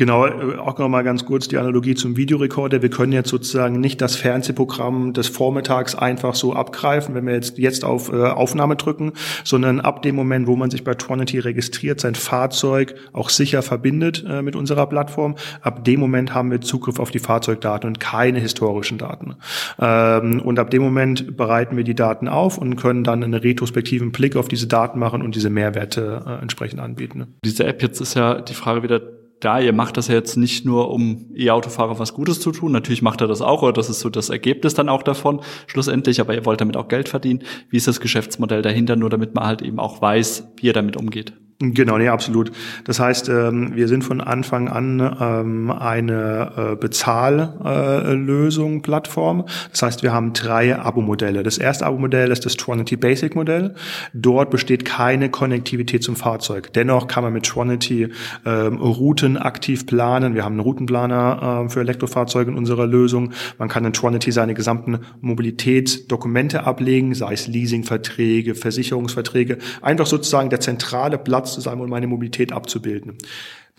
Genau, 0.00 0.24
äh, 0.24 0.56
auch 0.56 0.78
noch 0.78 0.88
mal 0.88 1.02
ganz 1.02 1.26
kurz 1.26 1.46
die 1.46 1.58
Analogie 1.58 1.94
zum 1.94 2.16
Videorekorder. 2.16 2.80
Wir 2.80 2.88
können 2.88 3.12
jetzt 3.12 3.28
sozusagen 3.28 3.80
nicht 3.80 4.00
das 4.00 4.16
Fernsehprogramm 4.16 5.12
des 5.12 5.28
Vormittags 5.28 5.94
einfach 5.94 6.34
so 6.34 6.54
abgreifen, 6.54 7.14
wenn 7.14 7.26
wir 7.26 7.34
jetzt, 7.34 7.58
jetzt 7.58 7.84
auf 7.84 8.10
äh, 8.10 8.16
Aufnahme 8.16 8.76
drücken, 8.76 9.12
sondern 9.44 9.78
ab 9.78 10.00
dem 10.00 10.16
Moment, 10.16 10.46
wo 10.46 10.56
man 10.56 10.70
sich 10.70 10.84
bei 10.84 10.94
Tronity 10.94 11.40
registriert, 11.40 12.00
sein 12.00 12.14
Fahrzeug 12.14 12.94
auch 13.12 13.28
sicher 13.28 13.60
verbindet 13.60 14.24
äh, 14.26 14.40
mit 14.40 14.56
unserer 14.56 14.86
Plattform, 14.86 15.34
ab 15.60 15.84
dem 15.84 16.00
Moment 16.00 16.32
haben 16.32 16.50
wir 16.50 16.62
Zugriff 16.62 16.98
auf 16.98 17.10
die 17.10 17.18
Fahrzeugdaten 17.18 17.86
und 17.86 18.00
keine 18.00 18.40
historischen 18.40 18.96
Daten. 18.96 19.34
Ähm, 19.78 20.40
und 20.40 20.58
ab 20.58 20.70
dem 20.70 20.80
Moment 20.80 21.36
bereiten 21.36 21.76
wir 21.76 21.84
die 21.84 21.94
Daten 21.94 22.26
auf 22.26 22.56
und 22.56 22.76
können 22.76 23.04
dann 23.04 23.22
einen 23.22 23.34
retrospektiven 23.34 24.12
Blick 24.12 24.36
auf 24.36 24.48
diese 24.48 24.66
Daten 24.66 24.98
machen 24.98 25.20
und 25.20 25.34
diese 25.34 25.50
Mehrwerte 25.50 26.24
äh, 26.26 26.40
entsprechend 26.40 26.80
anbieten. 26.80 27.34
Diese 27.44 27.66
App 27.66 27.82
jetzt 27.82 28.00
ist 28.00 28.14
ja 28.14 28.40
die 28.40 28.54
Frage 28.54 28.82
wieder, 28.82 29.19
da, 29.40 29.58
ihr 29.60 29.72
macht 29.72 29.96
das 29.96 30.08
ja 30.08 30.14
jetzt 30.14 30.36
nicht 30.36 30.64
nur, 30.64 30.90
um 30.90 31.30
E-Autofahrer 31.34 31.98
was 31.98 32.14
Gutes 32.14 32.40
zu 32.40 32.52
tun. 32.52 32.72
Natürlich 32.72 33.02
macht 33.02 33.20
er 33.20 33.26
das 33.26 33.42
auch, 33.42 33.62
oder 33.62 33.72
das 33.72 33.90
ist 33.90 34.00
so 34.00 34.10
das 34.10 34.30
Ergebnis 34.30 34.74
dann 34.74 34.88
auch 34.88 35.02
davon, 35.02 35.40
schlussendlich, 35.66 36.20
aber 36.20 36.34
ihr 36.34 36.44
wollt 36.44 36.60
damit 36.60 36.76
auch 36.76 36.88
Geld 36.88 37.08
verdienen. 37.08 37.42
Wie 37.68 37.76
ist 37.76 37.88
das 37.88 38.00
Geschäftsmodell 38.00 38.62
dahinter, 38.62 38.96
nur 38.96 39.10
damit 39.10 39.34
man 39.34 39.46
halt 39.46 39.62
eben 39.62 39.78
auch 39.78 40.00
weiß, 40.00 40.52
wie 40.56 40.66
ihr 40.66 40.72
damit 40.72 40.96
umgeht? 40.96 41.32
Genau, 41.62 41.98
nee, 41.98 42.08
absolut. 42.08 42.52
Das 42.84 43.00
heißt, 43.00 43.28
ähm, 43.28 43.72
wir 43.74 43.86
sind 43.86 44.02
von 44.02 44.22
Anfang 44.22 44.68
an 44.68 45.14
ähm, 45.20 45.70
eine 45.70 46.52
äh, 46.56 46.76
Bezahllösung, 46.76 48.78
äh, 48.78 48.80
Plattform. 48.80 49.44
Das 49.70 49.82
heißt, 49.82 50.02
wir 50.02 50.10
haben 50.10 50.32
drei 50.32 50.78
Abo-Modelle. 50.78 51.42
Das 51.42 51.58
erste 51.58 51.84
Abo-Modell 51.84 52.30
ist 52.30 52.46
das 52.46 52.56
Tronity 52.56 52.96
Basic 52.96 53.36
Modell. 53.36 53.74
Dort 54.14 54.48
besteht 54.48 54.86
keine 54.86 55.28
Konnektivität 55.28 56.02
zum 56.02 56.16
Fahrzeug. 56.16 56.72
Dennoch 56.72 57.08
kann 57.08 57.24
man 57.24 57.34
mit 57.34 57.44
Tronity 57.44 58.08
ähm, 58.46 58.78
Routen 58.78 59.36
aktiv 59.36 59.84
planen. 59.84 60.34
Wir 60.34 60.46
haben 60.46 60.54
einen 60.54 60.60
Routenplaner 60.60 61.66
für 61.68 61.80
Elektrofahrzeuge 61.80 62.52
in 62.52 62.56
unserer 62.56 62.86
Lösung. 62.86 63.32
Man 63.58 63.68
kann 63.68 63.84
in 63.84 63.92
Tronity 63.92 64.32
seine 64.32 64.54
gesamten 64.54 65.00
Mobilitätsdokumente 65.20 66.64
ablegen, 66.64 67.14
sei 67.14 67.34
es 67.34 67.48
Leasingverträge, 67.48 68.54
Versicherungsverträge. 68.54 69.58
Einfach 69.82 70.06
sozusagen 70.06 70.48
der 70.48 70.60
zentrale 70.60 71.18
Platz 71.18 71.49
zu 71.54 71.60
sein 71.60 71.80
und 71.80 71.90
meine 71.90 72.06
Mobilität 72.06 72.52
abzubilden. 72.52 73.16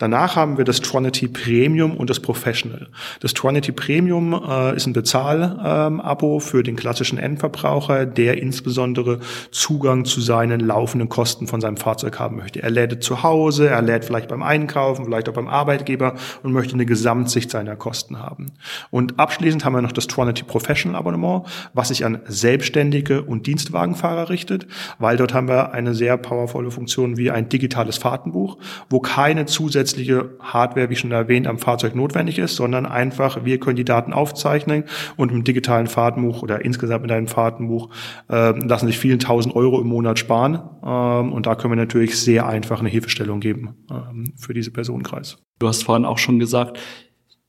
Danach 0.02 0.34
haben 0.34 0.58
wir 0.58 0.64
das 0.64 0.80
Tronity 0.80 1.28
Premium 1.28 1.96
und 1.96 2.10
das 2.10 2.18
Professional. 2.18 2.88
Das 3.20 3.34
Tronity 3.34 3.70
Premium 3.70 4.32
äh, 4.32 4.74
ist 4.74 4.88
ein 4.88 4.94
Bezahl-Abo 4.94 6.34
ähm, 6.34 6.40
für 6.40 6.64
den 6.64 6.74
klassischen 6.74 7.18
Endverbraucher, 7.18 8.04
der 8.04 8.42
insbesondere 8.42 9.20
Zugang 9.52 10.04
zu 10.04 10.20
seinen 10.20 10.58
laufenden 10.58 11.08
Kosten 11.08 11.46
von 11.46 11.60
seinem 11.60 11.76
Fahrzeug 11.76 12.18
haben 12.18 12.34
möchte. 12.34 12.60
Er 12.60 12.70
lädt 12.70 13.04
zu 13.04 13.22
Hause, 13.22 13.68
er 13.68 13.80
lädt 13.80 14.04
vielleicht 14.04 14.26
beim 14.26 14.42
Einkaufen, 14.42 15.04
vielleicht 15.04 15.28
auch 15.28 15.34
beim 15.34 15.46
Arbeitgeber 15.46 16.14
und 16.42 16.50
möchte 16.50 16.74
eine 16.74 16.84
Gesamtsicht 16.84 17.52
seiner 17.52 17.76
Kosten 17.76 18.18
haben. 18.18 18.50
Und 18.90 19.20
abschließend 19.20 19.64
haben 19.64 19.74
wir 19.74 19.82
noch 19.82 19.92
das 19.92 20.08
Tronity 20.08 20.42
Professional 20.42 20.98
Abonnement, 20.98 21.44
was 21.74 21.88
sich 21.88 22.04
an 22.04 22.18
Selbstständige 22.26 23.22
und 23.22 23.46
Dienstwagenfahrer 23.46 24.30
richtet, 24.30 24.66
weil 24.98 25.16
dort 25.16 25.32
haben 25.32 25.46
wir 25.46 25.74
eine 25.74 25.94
sehr 25.94 26.16
powervolle 26.16 26.72
Funktion 26.72 27.16
wie 27.16 27.30
ein 27.30 27.48
digitales 27.48 27.98
Fahrtenbuch, 27.98 28.58
wo 28.90 28.98
keine 28.98 29.46
zusätzlichen 29.46 29.91
zusätzliche 29.92 30.30
Hardware, 30.40 30.90
wie 30.90 30.96
schon 30.96 31.12
erwähnt, 31.12 31.46
am 31.46 31.58
Fahrzeug 31.58 31.94
notwendig 31.94 32.38
ist, 32.38 32.56
sondern 32.56 32.86
einfach, 32.86 33.44
wir 33.44 33.58
können 33.60 33.76
die 33.76 33.84
Daten 33.84 34.12
aufzeichnen 34.12 34.84
und 35.16 35.30
im 35.30 35.44
digitalen 35.44 35.86
Fahrtenbuch 35.86 36.42
oder 36.42 36.64
insgesamt 36.64 37.02
mit 37.02 37.12
einem 37.12 37.28
Fahrtenbuch 37.28 37.90
äh, 38.30 38.58
lassen 38.66 38.86
sich 38.86 38.98
vielen 38.98 39.18
tausend 39.18 39.54
Euro 39.54 39.80
im 39.80 39.88
Monat 39.88 40.18
sparen. 40.18 40.60
Ähm, 40.84 41.32
und 41.32 41.46
da 41.46 41.54
können 41.54 41.72
wir 41.72 41.76
natürlich 41.76 42.18
sehr 42.18 42.46
einfach 42.46 42.80
eine 42.80 42.88
Hilfestellung 42.88 43.40
geben 43.40 43.74
ähm, 43.90 44.32
für 44.36 44.54
diese 44.54 44.70
Personenkreis. 44.70 45.38
Du 45.58 45.68
hast 45.68 45.84
vorhin 45.84 46.04
auch 46.04 46.18
schon 46.18 46.38
gesagt, 46.38 46.78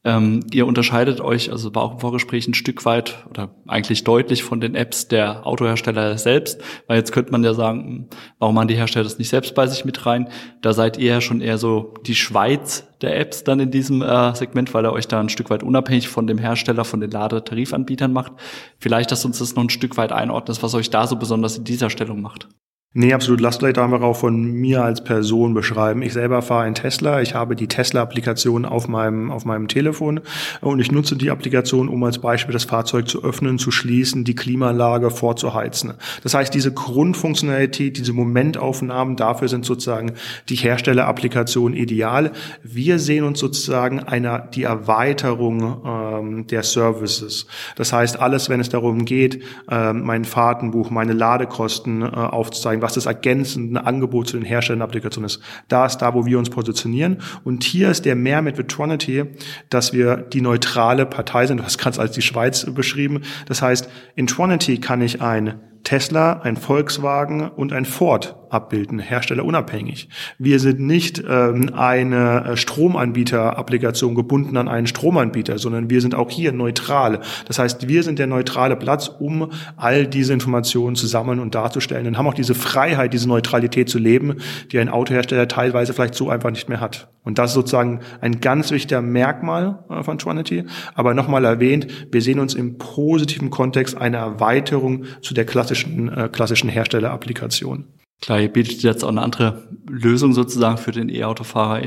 ähm, 0.06 0.42
ihr 0.52 0.68
unterscheidet 0.68 1.22
euch, 1.22 1.50
also 1.52 1.74
war 1.74 1.84
auch 1.84 1.94
im 1.94 2.00
Vorgespräch 2.00 2.48
ein 2.48 2.54
Stück 2.54 2.84
weit 2.84 3.26
oder 3.30 3.56
eigentlich 3.68 4.04
deutlich 4.04 4.44
von 4.44 4.60
den 4.60 4.76
Apps 4.76 5.08
der 5.08 5.48
Autohersteller 5.48 6.18
selbst, 6.18 6.62
weil 6.88 6.98
jetzt 6.98 7.14
könnte 7.14 7.32
man 7.32 7.44
ja 7.44 7.54
sagen, 7.54 7.80
hm, 7.80 8.08
warum 8.38 8.56
machen 8.56 8.68
die 8.68 8.76
Hersteller 8.76 9.06
das 9.06 9.18
nicht 9.18 9.30
selbst 9.30 9.56
bei 9.56 9.66
sich 9.68 9.86
mit 9.86 10.06
rein? 10.06 10.28
Da 10.62 10.74
seid 10.74 10.98
ihr 10.98 11.14
ja 11.14 11.22
schon 11.22 11.40
eher 11.40 11.58
so 11.58 11.94
die 12.06 12.16
Schweiz 12.16 12.86
der 13.02 13.18
Apps 13.18 13.46
dann 13.46 13.62
in 13.62 13.72
diesem 13.72 14.02
äh, 14.02 14.36
Segment, 14.36 14.74
weil 14.74 14.84
er 14.84 14.94
euch 14.94 15.08
da 15.08 15.22
ein 15.22 15.30
Stück 15.30 15.50
weit 15.50 15.64
unabhängig 15.64 16.10
von 16.10 16.28
dem 16.28 16.38
Hersteller, 16.38 16.84
von 16.84 17.00
den 17.00 17.12
Ladetarifanbietern 17.12 18.12
macht. 18.12 18.34
Vielleicht, 18.80 19.12
dass 19.12 19.24
uns 19.24 19.40
das 19.40 19.56
noch 19.56 19.64
ein 19.64 19.70
Stück 19.70 19.96
weit 19.96 20.12
einordnet, 20.12 20.62
was 20.62 20.74
euch 20.74 20.90
da 20.90 21.08
so 21.08 21.16
besonders 21.16 21.58
in 21.58 21.64
dieser 21.64 21.90
Stellung 21.90 22.22
macht. 22.22 22.50
Nee, 22.96 23.12
absolut. 23.12 23.42
Lass 23.42 23.58
vielleicht 23.58 23.80
einfach 23.80 24.02
auch 24.02 24.16
von 24.16 24.44
mir 24.52 24.84
als 24.84 25.04
Person 25.04 25.56
beschreiben. 25.56 26.04
Ich 26.04 26.14
selber 26.14 26.44
fahre 26.44 26.66
einen 26.66 26.76
Tesla. 26.76 27.22
Ich 27.22 27.34
habe 27.34 27.56
die 27.56 27.68
Tesla-Applikation 27.68 28.66
auf 28.66 28.88
meinem, 28.88 29.32
auf 29.32 29.46
meinem 29.46 29.68
Telefon 29.68 30.20
und 30.62 30.80
ich 30.80 30.92
nutze 30.92 31.16
die 31.16 31.32
Applikation, 31.32 31.90
um 31.90 32.04
als 32.04 32.20
Beispiel 32.20 32.54
das 32.54 32.66
Fahrzeug 32.66 33.08
zu 33.08 33.24
öffnen, 33.24 33.58
zu 33.58 33.72
schließen, 33.72 34.26
die 34.26 34.36
Klimaanlage 34.36 35.10
vorzuheizen. 35.10 35.96
Das 36.22 36.36
heißt, 36.36 36.54
diese 36.54 36.72
Grundfunktionalität, 36.72 37.98
diese 37.98 38.14
Momentaufnahmen, 38.14 39.16
dafür 39.16 39.48
sind 39.48 39.66
sozusagen 39.66 40.12
die 40.50 40.56
Herstellerapplikationen 40.56 41.76
ideal. 41.76 42.32
Wir 42.62 43.00
sehen 43.00 43.24
uns 43.24 43.40
sozusagen 43.40 44.02
einer, 44.02 44.38
die 44.38 44.64
Erweiterung 44.64 45.82
ähm, 45.84 46.46
der 46.46 46.62
Services. 46.62 47.48
Das 47.76 47.92
heißt, 47.92 48.20
alles, 48.20 48.50
wenn 48.50 48.60
es 48.60 48.70
darum 48.70 49.06
geht, 49.06 49.42
ähm, 49.72 50.04
mein 50.04 50.26
Fahrtenbuch, 50.26 50.92
meine 50.92 51.14
Ladekosten 51.14 52.04
äh, 52.04 52.06
aufzuzeigen, 52.06 52.83
was 52.84 52.94
das 52.94 53.08
ergänzende 53.08 53.84
Angebot 53.86 54.28
zu 54.28 54.38
den 54.38 54.46
Herstellerapplikationen 54.46 55.26
ist. 55.26 55.42
Da 55.68 55.86
ist 55.86 55.98
da, 55.98 56.14
wo 56.14 56.26
wir 56.26 56.38
uns 56.38 56.52
positionieren. 56.52 57.18
Und 57.44 57.64
hier 57.64 57.90
ist 57.90 58.06
der 58.06 58.16
Mehrwert 58.16 58.58
mit 58.58 58.70
Tronity, 58.70 59.26
dass 59.70 59.94
wir 59.94 60.18
die 60.18 60.42
neutrale 60.42 61.06
Partei 61.08 61.48
sind. 61.48 61.58
Du 61.58 61.64
hast 61.64 61.78
gerade 61.78 62.00
als 62.00 62.12
die 62.12 62.22
Schweiz 62.22 62.66
beschrieben. 62.66 63.22
Das 63.48 63.62
heißt, 63.62 63.90
in 64.16 64.28
Tronity 64.28 64.80
kann 64.80 65.02
ich 65.02 65.22
ein 65.22 65.60
Tesla, 65.84 66.42
ein 66.42 66.58
Volkswagen 66.58 67.50
und 67.50 67.74
ein 67.74 67.86
Ford 67.86 68.36
abbilden, 68.54 69.00
herstellerunabhängig. 69.00 70.08
Wir 70.38 70.60
sind 70.60 70.80
nicht 70.80 71.22
ähm, 71.28 71.72
eine 71.74 72.46
äh, 72.46 72.58
Stromanbieter-Applikation 72.58 74.16
gebunden 74.16 74.56
an 74.58 74.68
einen 74.68 74.88
Stromanbieter, 74.88 75.58
sondern 75.58 75.90
wir 75.90 76.02
sind 76.02 76.16
auch 76.16 76.30
hier 76.30 76.52
neutral. 76.52 77.20
Das 77.48 77.60
heißt, 77.60 77.88
wir 77.88 78.04
sind 78.04 78.20
der 78.20 78.28
neutrale 78.28 78.76
Platz, 78.76 79.08
um 79.08 79.52
all 79.76 80.06
diese 80.06 80.34
Informationen 80.34 80.96
zu 80.96 81.08
sammeln 81.08 81.40
und 81.40 81.56
darzustellen 81.56 82.06
und 82.06 82.18
haben 82.18 82.28
auch 82.28 82.34
diese 82.36 82.54
Freiheit, 82.54 83.14
diese 83.14 83.28
Neutralität 83.28 83.90
zu 83.90 83.98
leben, 83.98 84.38
die 84.72 84.80
ein 84.80 84.90
Autohersteller 84.90 85.48
teilweise 85.48 85.94
vielleicht 85.94 86.16
so 86.16 86.30
einfach 86.30 86.52
nicht 86.52 86.70
mehr 86.70 86.80
hat. 86.80 87.10
Und 87.24 87.40
das 87.40 87.52
ist 87.52 87.56
sozusagen 87.56 88.02
ein 88.20 88.42
ganz 88.42 88.72
wichtiger 88.72 89.02
Merkmal 89.02 89.80
äh, 89.90 90.04
von 90.04 90.18
Trinity. 90.18 90.66
Aber 90.94 91.14
nochmal 91.14 91.46
erwähnt, 91.46 91.88
wir 92.12 92.22
sehen 92.22 92.40
uns 92.40 92.54
im 92.54 92.78
positiven 92.78 93.50
Kontext 93.50 93.98
eine 93.98 94.18
Erweiterung 94.18 95.06
zu 95.22 95.34
der 95.34 95.46
klassischen, 95.46 95.73
äh, 95.76 96.30
klassischen 96.30 96.70
Herstellerapplikation. 96.70 97.86
Klar, 98.22 98.40
ihr 98.40 98.48
bietet 98.48 98.84
jetzt 98.84 99.04
auch 99.04 99.10
eine 99.10 99.22
andere 99.22 99.68
Lösung 99.90 100.34
sozusagen 100.34 100.78
für 100.78 100.92
den 100.92 101.10
E-Autofahrer 101.10 101.82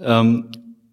ähm, 0.00 0.50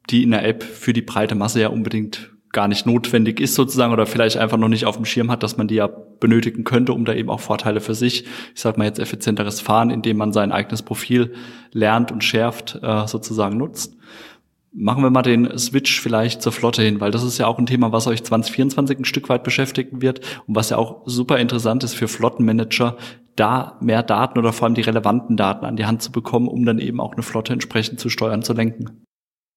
die 0.09 0.23
in 0.23 0.31
der 0.31 0.45
App 0.45 0.63
für 0.63 0.93
die 0.93 1.01
breite 1.01 1.35
Masse 1.35 1.61
ja 1.61 1.69
unbedingt 1.69 2.33
gar 2.51 2.67
nicht 2.67 2.85
notwendig 2.85 3.39
ist 3.39 3.55
sozusagen 3.55 3.91
oder 3.91 4.05
vielleicht 4.05 4.37
einfach 4.37 4.57
noch 4.57 4.67
nicht 4.69 4.85
auf 4.85 4.95
dem 4.95 5.05
Schirm 5.05 5.31
hat, 5.31 5.43
dass 5.43 5.57
man 5.57 5.67
die 5.67 5.75
ja 5.75 5.87
benötigen 5.87 6.63
könnte, 6.63 6.93
um 6.93 7.03
da 7.03 7.13
eben 7.13 7.29
auch 7.29 7.39
Vorteile 7.39 7.81
für 7.81 7.95
sich, 7.95 8.25
ich 8.53 8.61
sag 8.61 8.77
mal 8.77 8.85
jetzt 8.85 8.99
effizienteres 8.99 9.59
Fahren, 9.59 9.89
indem 9.89 10.17
man 10.17 10.31
sein 10.31 10.51
eigenes 10.51 10.83
Profil 10.83 11.33
lernt 11.71 12.11
und 12.11 12.23
schärft, 12.23 12.79
äh, 12.81 13.07
sozusagen 13.07 13.57
nutzt. 13.57 13.97
Machen 14.75 15.03
wir 15.03 15.11
mal 15.11 15.21
den 15.21 15.55
Switch 15.57 16.01
vielleicht 16.01 16.41
zur 16.41 16.51
Flotte 16.51 16.81
hin, 16.81 16.99
weil 16.99 17.11
das 17.11 17.23
ist 17.23 17.37
ja 17.37 17.45
auch 17.45 17.59
ein 17.59 17.67
Thema, 17.67 17.91
was 17.91 18.07
euch 18.07 18.23
2024 18.23 18.99
ein 18.99 19.05
Stück 19.05 19.29
weit 19.29 19.43
beschäftigen 19.43 20.01
wird 20.01 20.21
und 20.47 20.55
was 20.55 20.71
ja 20.71 20.77
auch 20.77 21.03
super 21.05 21.37
interessant 21.37 21.83
ist 21.83 21.93
für 21.93 22.07
Flottenmanager, 22.07 22.97
da 23.35 23.77
mehr 23.81 24.01
Daten 24.01 24.39
oder 24.39 24.51
vor 24.51 24.65
allem 24.65 24.75
die 24.75 24.81
relevanten 24.81 25.37
Daten 25.37 25.65
an 25.65 25.75
die 25.75 25.85
Hand 25.85 26.01
zu 26.01 26.11
bekommen, 26.11 26.47
um 26.47 26.65
dann 26.65 26.79
eben 26.79 26.99
auch 26.99 27.13
eine 27.13 27.23
Flotte 27.23 27.53
entsprechend 27.53 27.99
zu 27.99 28.09
steuern, 28.09 28.41
zu 28.41 28.53
lenken. 28.53 29.02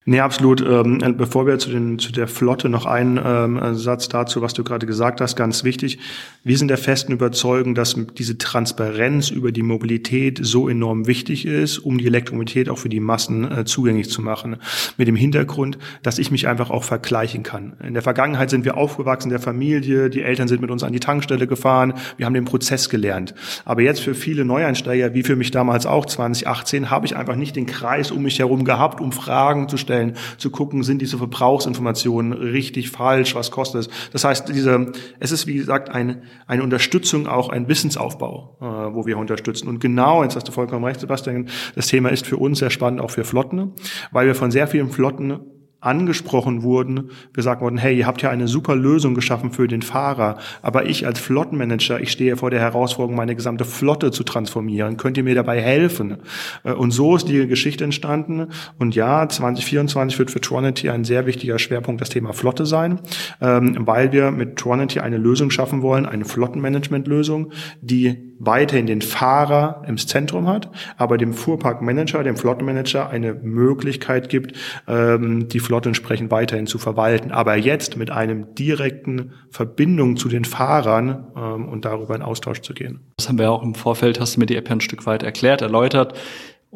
Nee, 0.08 0.20
absolut. 0.20 0.60
Ähm, 0.60 1.16
bevor 1.16 1.48
wir 1.48 1.58
zu, 1.58 1.68
den, 1.68 1.98
zu 1.98 2.12
der 2.12 2.28
Flotte 2.28 2.68
noch 2.68 2.86
einen 2.86 3.20
ähm, 3.22 3.74
Satz 3.74 4.08
dazu, 4.08 4.40
was 4.40 4.54
du 4.54 4.62
gerade 4.62 4.86
gesagt 4.86 5.20
hast, 5.20 5.34
ganz 5.34 5.64
wichtig. 5.64 5.98
Wir 6.44 6.56
sind 6.56 6.68
der 6.68 6.78
festen 6.78 7.10
Überzeugung, 7.10 7.74
dass 7.74 7.96
diese 8.16 8.38
Transparenz 8.38 9.30
über 9.30 9.50
die 9.50 9.64
Mobilität 9.64 10.38
so 10.40 10.68
enorm 10.68 11.08
wichtig 11.08 11.44
ist, 11.44 11.78
um 11.78 11.98
die 11.98 12.06
Elektromobilität 12.06 12.68
auch 12.68 12.78
für 12.78 12.88
die 12.88 13.00
Massen 13.00 13.50
äh, 13.50 13.64
zugänglich 13.64 14.08
zu 14.08 14.22
machen. 14.22 14.58
Mit 14.96 15.08
dem 15.08 15.16
Hintergrund, 15.16 15.76
dass 16.04 16.20
ich 16.20 16.30
mich 16.30 16.46
einfach 16.46 16.70
auch 16.70 16.84
vergleichen 16.84 17.42
kann. 17.42 17.72
In 17.82 17.94
der 17.94 18.02
Vergangenheit 18.04 18.50
sind 18.50 18.64
wir 18.64 18.76
aufgewachsen 18.76 19.30
der 19.30 19.40
Familie, 19.40 20.08
die 20.08 20.22
Eltern 20.22 20.46
sind 20.46 20.60
mit 20.60 20.70
uns 20.70 20.84
an 20.84 20.92
die 20.92 21.00
Tankstelle 21.00 21.48
gefahren, 21.48 21.94
wir 22.16 22.26
haben 22.26 22.34
den 22.34 22.44
Prozess 22.44 22.88
gelernt. 22.90 23.34
Aber 23.64 23.82
jetzt 23.82 24.02
für 24.02 24.14
viele 24.14 24.44
Neueinsteiger, 24.44 25.14
wie 25.14 25.24
für 25.24 25.34
mich 25.34 25.50
damals 25.50 25.84
auch 25.84 26.06
2018, 26.06 26.92
habe 26.92 27.06
ich 27.06 27.16
einfach 27.16 27.34
nicht 27.34 27.56
den 27.56 27.66
Kreis 27.66 28.12
um 28.12 28.22
mich 28.22 28.38
herum 28.38 28.64
gehabt, 28.64 29.00
um 29.00 29.10
Fragen 29.10 29.68
zu 29.68 29.76
stellen 29.76 29.95
stellen, 29.96 30.16
zu 30.38 30.50
gucken, 30.50 30.82
sind 30.82 31.00
diese 31.00 31.18
Verbrauchsinformationen 31.18 32.32
richtig, 32.32 32.90
falsch, 32.90 33.34
was 33.34 33.50
kostet 33.50 33.82
es. 33.82 33.88
Das 34.12 34.24
heißt, 34.24 34.48
diese, 34.48 34.92
es 35.20 35.32
ist 35.32 35.46
wie 35.46 35.54
gesagt 35.54 35.90
eine, 35.90 36.22
eine 36.46 36.62
Unterstützung, 36.62 37.26
auch 37.26 37.48
ein 37.48 37.68
Wissensaufbau, 37.68 38.56
äh, 38.60 38.94
wo 38.94 39.06
wir 39.06 39.18
unterstützen. 39.18 39.68
Und 39.68 39.80
genau, 39.80 40.22
jetzt 40.22 40.36
hast 40.36 40.48
du 40.48 40.52
vollkommen 40.52 40.84
recht, 40.84 41.00
Sebastian, 41.00 41.48
das 41.74 41.86
Thema 41.86 42.10
ist 42.10 42.26
für 42.26 42.36
uns 42.36 42.58
sehr 42.58 42.70
spannend, 42.70 43.00
auch 43.00 43.10
für 43.10 43.24
Flotten, 43.24 43.72
weil 44.12 44.26
wir 44.26 44.34
von 44.34 44.50
sehr 44.50 44.66
vielen 44.66 44.90
Flotten 44.90 45.40
angesprochen 45.86 46.62
wurden, 46.62 47.10
gesagt 47.32 47.62
wurden, 47.62 47.78
hey, 47.78 47.96
ihr 47.96 48.06
habt 48.06 48.22
ja 48.22 48.30
eine 48.30 48.48
super 48.48 48.76
Lösung 48.76 49.14
geschaffen 49.14 49.52
für 49.52 49.68
den 49.68 49.82
Fahrer, 49.82 50.38
aber 50.62 50.86
ich 50.86 51.06
als 51.06 51.18
Flottenmanager, 51.18 52.00
ich 52.00 52.10
stehe 52.10 52.36
vor 52.36 52.50
der 52.50 52.60
Herausforderung, 52.60 53.16
meine 53.16 53.36
gesamte 53.36 53.64
Flotte 53.64 54.10
zu 54.10 54.24
transformieren. 54.24 54.96
Könnt 54.96 55.16
ihr 55.16 55.24
mir 55.24 55.34
dabei 55.34 55.60
helfen? 55.60 56.18
Äh, 56.64 56.72
und 56.72 56.90
so 56.90 57.16
ist 57.16 57.28
die 57.28 57.46
Geschichte 57.46 57.84
entstanden. 57.84 58.48
Und 58.78 58.94
ja, 58.94 59.28
2024 59.28 60.18
wird 60.18 60.30
für 60.30 60.40
Tronity 60.40 60.90
ein 60.90 61.04
sehr 61.04 61.26
wichtiger 61.26 61.58
Schwerpunkt 61.58 62.00
das 62.00 62.10
Thema 62.10 62.32
Flotte 62.32 62.66
sein, 62.66 63.00
ähm, 63.40 63.76
weil 63.80 64.12
wir 64.12 64.30
mit 64.30 64.56
Tronity 64.56 65.00
eine 65.00 65.18
Lösung 65.18 65.50
schaffen 65.50 65.82
wollen, 65.82 66.06
eine 66.06 66.24
Flottenmanagement-Lösung, 66.24 67.52
die 67.80 68.25
weiterhin 68.38 68.86
den 68.86 69.02
Fahrer 69.02 69.82
im 69.86 69.96
Zentrum 69.98 70.46
hat, 70.46 70.70
aber 70.96 71.18
dem 71.18 71.32
Fuhrparkmanager, 71.32 72.22
dem 72.22 72.36
Flottenmanager 72.36 73.08
eine 73.08 73.34
Möglichkeit 73.34 74.28
gibt, 74.28 74.56
ähm, 74.86 75.48
die 75.48 75.60
Flotte 75.60 75.88
entsprechend 75.88 76.30
weiterhin 76.30 76.66
zu 76.66 76.78
verwalten. 76.78 77.32
Aber 77.32 77.56
jetzt 77.56 77.96
mit 77.96 78.10
einem 78.10 78.54
direkten 78.54 79.32
Verbindung 79.50 80.16
zu 80.16 80.28
den 80.28 80.44
Fahrern 80.44 81.26
ähm, 81.36 81.68
und 81.68 81.84
darüber 81.84 82.14
in 82.14 82.22
Austausch 82.22 82.60
zu 82.60 82.74
gehen. 82.74 83.00
Das 83.16 83.28
haben 83.28 83.38
wir 83.38 83.50
auch 83.50 83.62
im 83.62 83.74
Vorfeld, 83.74 84.20
hast 84.20 84.36
du 84.36 84.40
mir 84.40 84.46
die 84.46 84.56
App 84.56 84.68
ja 84.68 84.76
ein 84.76 84.80
Stück 84.80 85.06
weit 85.06 85.22
erklärt, 85.22 85.62
erläutert. 85.62 86.14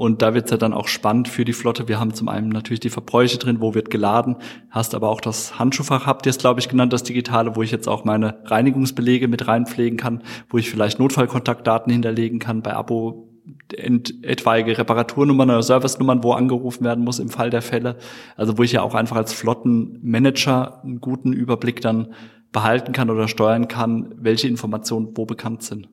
Und 0.00 0.22
da 0.22 0.32
wird's 0.32 0.50
ja 0.50 0.56
dann 0.56 0.72
auch 0.72 0.88
spannend 0.88 1.28
für 1.28 1.44
die 1.44 1.52
Flotte. 1.52 1.86
Wir 1.86 2.00
haben 2.00 2.14
zum 2.14 2.30
einen 2.30 2.48
natürlich 2.48 2.80
die 2.80 2.88
Verbräuche 2.88 3.36
drin, 3.36 3.60
wo 3.60 3.74
wird 3.74 3.90
geladen, 3.90 4.36
hast 4.70 4.94
aber 4.94 5.10
auch 5.10 5.20
das 5.20 5.58
Handschuhfach, 5.58 6.06
habt 6.06 6.24
ihr 6.24 6.30
es, 6.30 6.38
glaube 6.38 6.58
ich, 6.58 6.70
genannt, 6.70 6.94
das 6.94 7.02
Digitale, 7.02 7.54
wo 7.54 7.60
ich 7.60 7.70
jetzt 7.70 7.86
auch 7.86 8.06
meine 8.06 8.38
Reinigungsbelege 8.46 9.28
mit 9.28 9.46
reinpflegen 9.46 9.98
kann, 9.98 10.22
wo 10.48 10.56
ich 10.56 10.70
vielleicht 10.70 11.00
Notfallkontaktdaten 11.00 11.92
hinterlegen 11.92 12.38
kann 12.38 12.62
bei 12.62 12.74
Abo 12.74 13.28
etwaige 13.68 14.78
Reparaturnummern 14.78 15.50
oder 15.50 15.62
Servicenummern, 15.62 16.24
wo 16.24 16.32
angerufen 16.32 16.82
werden 16.82 17.04
muss 17.04 17.18
im 17.18 17.28
Fall 17.28 17.50
der 17.50 17.60
Fälle. 17.60 17.96
Also 18.36 18.56
wo 18.56 18.62
ich 18.62 18.72
ja 18.72 18.80
auch 18.80 18.94
einfach 18.94 19.16
als 19.16 19.34
Flottenmanager 19.34 20.82
einen 20.82 21.02
guten 21.02 21.34
Überblick 21.34 21.82
dann 21.82 22.14
behalten 22.52 22.92
kann 22.92 23.10
oder 23.10 23.28
steuern 23.28 23.68
kann, 23.68 24.14
welche 24.16 24.48
Informationen 24.48 25.10
wo 25.14 25.26
bekannt 25.26 25.62
sind. 25.62 25.90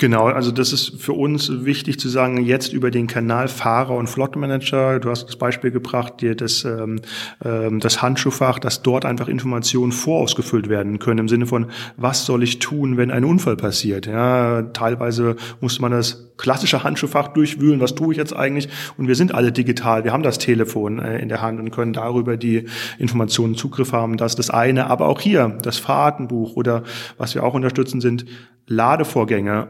Genau, 0.00 0.26
also 0.26 0.52
das 0.52 0.72
ist 0.72 1.02
für 1.02 1.12
uns 1.12 1.50
wichtig 1.64 1.98
zu 1.98 2.08
sagen, 2.08 2.40
jetzt 2.44 2.72
über 2.72 2.92
den 2.92 3.08
Kanal 3.08 3.48
Fahrer 3.48 3.96
und 3.96 4.06
Flottenmanager, 4.06 5.00
du 5.00 5.10
hast 5.10 5.26
das 5.26 5.34
Beispiel 5.34 5.72
gebracht, 5.72 6.20
dir 6.20 6.36
das, 6.36 6.64
ähm, 6.64 7.00
ähm, 7.44 7.80
das 7.80 8.00
Handschuhfach, 8.00 8.60
dass 8.60 8.82
dort 8.82 9.04
einfach 9.04 9.26
Informationen 9.26 9.90
vorausgefüllt 9.90 10.68
werden 10.68 11.00
können, 11.00 11.18
im 11.18 11.28
Sinne 11.28 11.46
von, 11.46 11.66
was 11.96 12.26
soll 12.26 12.44
ich 12.44 12.60
tun, 12.60 12.96
wenn 12.96 13.10
ein 13.10 13.24
Unfall 13.24 13.56
passiert? 13.56 14.06
Ja, 14.06 14.62
teilweise 14.62 15.34
muss 15.60 15.80
man 15.80 15.90
das 15.90 16.32
klassische 16.36 16.84
Handschuhfach 16.84 17.28
durchwühlen, 17.28 17.80
was 17.80 17.96
tue 17.96 18.12
ich 18.12 18.18
jetzt 18.18 18.36
eigentlich? 18.36 18.68
Und 18.98 19.08
wir 19.08 19.16
sind 19.16 19.34
alle 19.34 19.50
digital, 19.50 20.04
wir 20.04 20.12
haben 20.12 20.22
das 20.22 20.38
Telefon 20.38 21.00
äh, 21.00 21.18
in 21.18 21.28
der 21.28 21.42
Hand 21.42 21.58
und 21.58 21.72
können 21.72 21.92
darüber 21.92 22.36
die 22.36 22.66
Informationen 23.00 23.56
Zugriff 23.56 23.92
haben. 23.92 24.16
Das 24.16 24.32
ist 24.32 24.38
das 24.38 24.50
eine, 24.50 24.88
aber 24.88 25.08
auch 25.08 25.20
hier 25.20 25.58
das 25.60 25.78
Fahrtenbuch 25.78 26.54
oder 26.54 26.84
was 27.16 27.34
wir 27.34 27.42
auch 27.42 27.54
unterstützen 27.54 28.00
sind 28.00 28.26
Ladevorgänge 28.68 29.68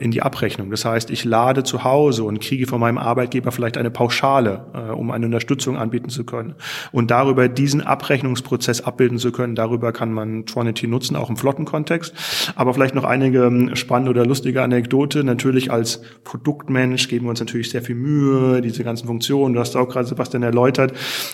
in 0.00 0.10
die 0.10 0.22
Abrechnung. 0.22 0.70
Das 0.70 0.84
heißt, 0.84 1.10
ich 1.10 1.24
lade 1.24 1.62
zu 1.62 1.84
Hause 1.84 2.24
und 2.24 2.40
kriege 2.40 2.66
von 2.66 2.80
meinem 2.80 2.98
Arbeitgeber 2.98 3.52
vielleicht 3.52 3.76
eine 3.76 3.90
Pauschale, 3.90 4.66
äh, 4.74 4.92
um 4.92 5.10
eine 5.10 5.26
Unterstützung 5.26 5.76
anbieten 5.76 6.08
zu 6.08 6.24
können. 6.24 6.54
Und 6.92 7.10
darüber 7.10 7.48
diesen 7.48 7.80
Abrechnungsprozess 7.80 8.80
abbilden 8.80 9.18
zu 9.18 9.32
können, 9.32 9.54
darüber 9.54 9.92
kann 9.92 10.12
man 10.12 10.46
Tronity 10.46 10.86
nutzen, 10.86 11.16
auch 11.16 11.30
im 11.30 11.36
Flottenkontext. 11.36 12.52
Aber 12.56 12.74
vielleicht 12.74 12.94
noch 12.94 13.04
einige 13.04 13.44
ähm, 13.44 13.76
spannende 13.76 14.10
oder 14.10 14.26
lustige 14.26 14.62
Anekdote. 14.62 15.24
Natürlich 15.24 15.70
als 15.70 16.02
Produktmensch 16.24 17.08
geben 17.08 17.26
wir 17.26 17.30
uns 17.30 17.40
natürlich 17.40 17.70
sehr 17.70 17.82
viel 17.82 17.96
Mühe, 17.96 18.60
diese 18.60 18.84
ganzen 18.84 19.06
Funktionen. 19.06 19.54
Du 19.54 19.60
hast 19.60 19.76
auch 19.76 19.88
gerade 19.88 20.06
Sebastian 20.06 20.42
erläutert. 20.42 20.92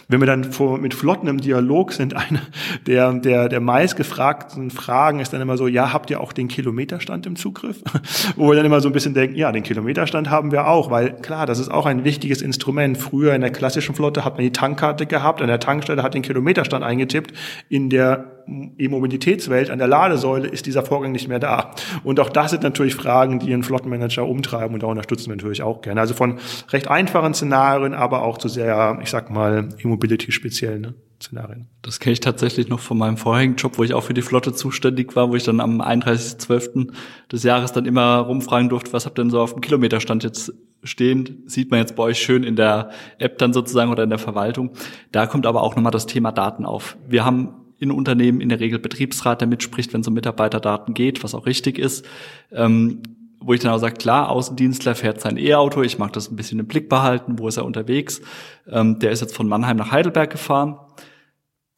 Wenn 0.08 0.20
wir 0.20 0.26
dann 0.26 0.44
vor, 0.44 0.78
mit 0.78 0.94
Flotten 0.94 1.28
im 1.28 1.40
Dialog 1.40 1.92
sind, 1.92 2.14
eine 2.16 2.40
der, 2.86 3.12
der, 3.14 3.48
der 3.48 3.60
meistgefragten 3.60 4.70
Fragen 4.70 5.20
ist 5.20 5.32
dann 5.32 5.40
immer 5.40 5.56
so, 5.56 5.66
ja, 5.66 5.92
habt 5.92 6.10
ihr 6.10 6.20
auch 6.20 6.32
den 6.32 6.48
Kilometer 6.48 6.72
Kilometerstand 6.72 7.26
im 7.26 7.36
Zugriff, 7.36 7.82
wo 8.36 8.48
wir 8.48 8.56
dann 8.56 8.66
immer 8.66 8.80
so 8.80 8.88
ein 8.88 8.92
bisschen 8.92 9.14
denken, 9.14 9.36
ja, 9.36 9.52
den 9.52 9.62
Kilometerstand 9.62 10.30
haben 10.30 10.52
wir 10.52 10.68
auch, 10.68 10.90
weil 10.90 11.12
klar, 11.14 11.46
das 11.46 11.58
ist 11.58 11.70
auch 11.70 11.86
ein 11.86 12.04
wichtiges 12.04 12.42
Instrument. 12.42 12.98
Früher 12.98 13.34
in 13.34 13.40
der 13.40 13.50
klassischen 13.50 13.94
Flotte 13.94 14.24
hat 14.24 14.34
man 14.34 14.42
die 14.42 14.52
Tankkarte 14.52 15.06
gehabt, 15.06 15.40
an 15.40 15.48
der 15.48 15.60
Tankstelle 15.60 16.02
hat 16.02 16.14
den 16.14 16.22
Kilometerstand 16.22 16.84
eingetippt. 16.84 17.32
In 17.68 17.90
der 17.90 18.41
E-Mobilitätswelt, 18.46 19.70
an 19.70 19.78
der 19.78 19.88
Ladesäule 19.88 20.48
ist 20.48 20.66
dieser 20.66 20.84
Vorgang 20.84 21.12
nicht 21.12 21.28
mehr 21.28 21.38
da. 21.38 21.74
Und 22.04 22.20
auch 22.20 22.28
das 22.28 22.50
sind 22.50 22.62
natürlich 22.62 22.94
Fragen, 22.94 23.38
die 23.38 23.52
einen 23.52 23.62
Flottenmanager 23.62 24.26
umtreiben 24.26 24.74
und 24.74 24.82
da 24.82 24.86
unterstützen 24.86 25.28
wir 25.30 25.36
natürlich 25.36 25.62
auch 25.62 25.80
gerne. 25.80 26.00
Also 26.00 26.14
von 26.14 26.38
recht 26.70 26.88
einfachen 26.88 27.34
Szenarien, 27.34 27.94
aber 27.94 28.22
auch 28.22 28.38
zu 28.38 28.48
sehr, 28.48 28.98
ich 29.02 29.10
sag 29.10 29.30
mal, 29.30 29.68
E-Mobility-speziellen. 29.82 30.82
Ne? 30.82 30.94
Szenarien. 31.22 31.68
Das 31.82 32.00
kenne 32.00 32.12
ich 32.12 32.20
tatsächlich 32.20 32.68
noch 32.68 32.80
von 32.80 32.98
meinem 32.98 33.16
vorherigen 33.16 33.56
Job, 33.56 33.78
wo 33.78 33.84
ich 33.84 33.94
auch 33.94 34.02
für 34.02 34.14
die 34.14 34.22
Flotte 34.22 34.52
zuständig 34.52 35.14
war, 35.16 35.30
wo 35.30 35.36
ich 35.36 35.44
dann 35.44 35.60
am 35.60 35.80
31.12. 35.80 36.92
des 37.30 37.42
Jahres 37.42 37.72
dann 37.72 37.86
immer 37.86 38.18
rumfragen 38.18 38.68
durfte, 38.68 38.92
was 38.92 39.06
habt 39.06 39.18
ihr 39.18 39.24
denn 39.24 39.30
so 39.30 39.40
auf 39.40 39.52
dem 39.52 39.60
Kilometerstand 39.60 40.24
jetzt 40.24 40.52
stehen? 40.82 41.44
Sieht 41.46 41.70
man 41.70 41.80
jetzt 41.80 41.96
bei 41.96 42.02
euch 42.02 42.18
schön 42.18 42.42
in 42.42 42.56
der 42.56 42.90
App 43.18 43.38
dann 43.38 43.52
sozusagen 43.52 43.90
oder 43.90 44.02
in 44.02 44.10
der 44.10 44.18
Verwaltung. 44.18 44.70
Da 45.12 45.26
kommt 45.26 45.46
aber 45.46 45.62
auch 45.62 45.76
nochmal 45.76 45.92
das 45.92 46.06
Thema 46.06 46.32
Daten 46.32 46.66
auf. 46.66 46.96
Wir 47.06 47.24
haben 47.24 47.54
in 47.82 47.90
Unternehmen 47.90 48.40
in 48.40 48.48
der 48.48 48.60
Regel 48.60 48.78
Betriebsrat, 48.78 49.40
der 49.40 49.48
mitspricht, 49.48 49.92
wenn 49.92 50.00
es 50.00 50.08
um 50.08 50.14
Mitarbeiterdaten 50.14 50.94
geht, 50.94 51.22
was 51.22 51.34
auch 51.34 51.46
richtig 51.46 51.78
ist. 51.78 52.06
Ähm, 52.50 53.02
wo 53.44 53.52
ich 53.52 53.60
dann 53.60 53.72
auch 53.72 53.78
sage, 53.78 53.96
klar, 53.96 54.30
Außendienstler 54.30 54.94
fährt 54.94 55.20
sein 55.20 55.36
E-Auto, 55.36 55.82
ich 55.82 55.98
mag 55.98 56.12
das 56.12 56.30
ein 56.30 56.36
bisschen 56.36 56.60
im 56.60 56.68
Blick 56.68 56.88
behalten, 56.88 57.40
wo 57.40 57.48
ist 57.48 57.56
er 57.56 57.64
unterwegs. 57.64 58.22
Ähm, 58.68 59.00
der 59.00 59.10
ist 59.10 59.20
jetzt 59.20 59.34
von 59.34 59.48
Mannheim 59.48 59.76
nach 59.76 59.90
Heidelberg 59.90 60.30
gefahren 60.30 60.76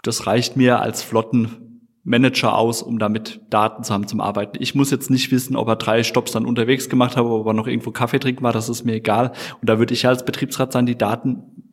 das 0.06 0.26
reicht 0.26 0.56
mir 0.56 0.80
als 0.80 1.02
Flottenmanager 1.02 2.56
aus, 2.56 2.82
um 2.82 2.98
damit 2.98 3.40
Daten 3.50 3.82
zu 3.82 3.92
haben 3.92 4.06
zum 4.06 4.20
Arbeiten. 4.20 4.58
Ich 4.60 4.74
muss 4.74 4.90
jetzt 4.90 5.10
nicht 5.10 5.32
wissen, 5.32 5.56
ob 5.56 5.66
er 5.68 5.76
drei 5.76 6.02
Stops 6.02 6.32
dann 6.32 6.46
unterwegs 6.46 6.88
gemacht 6.88 7.16
hat, 7.16 7.24
ob 7.24 7.46
er 7.46 7.54
noch 7.54 7.66
irgendwo 7.66 7.90
Kaffee 7.90 8.18
trinken 8.18 8.44
war, 8.44 8.52
das 8.52 8.68
ist 8.68 8.84
mir 8.84 8.94
egal. 8.94 9.32
Und 9.60 9.68
da 9.68 9.78
würde 9.78 9.94
ich 9.94 10.02
ja 10.02 10.10
als 10.10 10.24
Betriebsrat 10.24 10.72
sagen, 10.72 10.86
die 10.86 10.98
Daten 10.98 11.63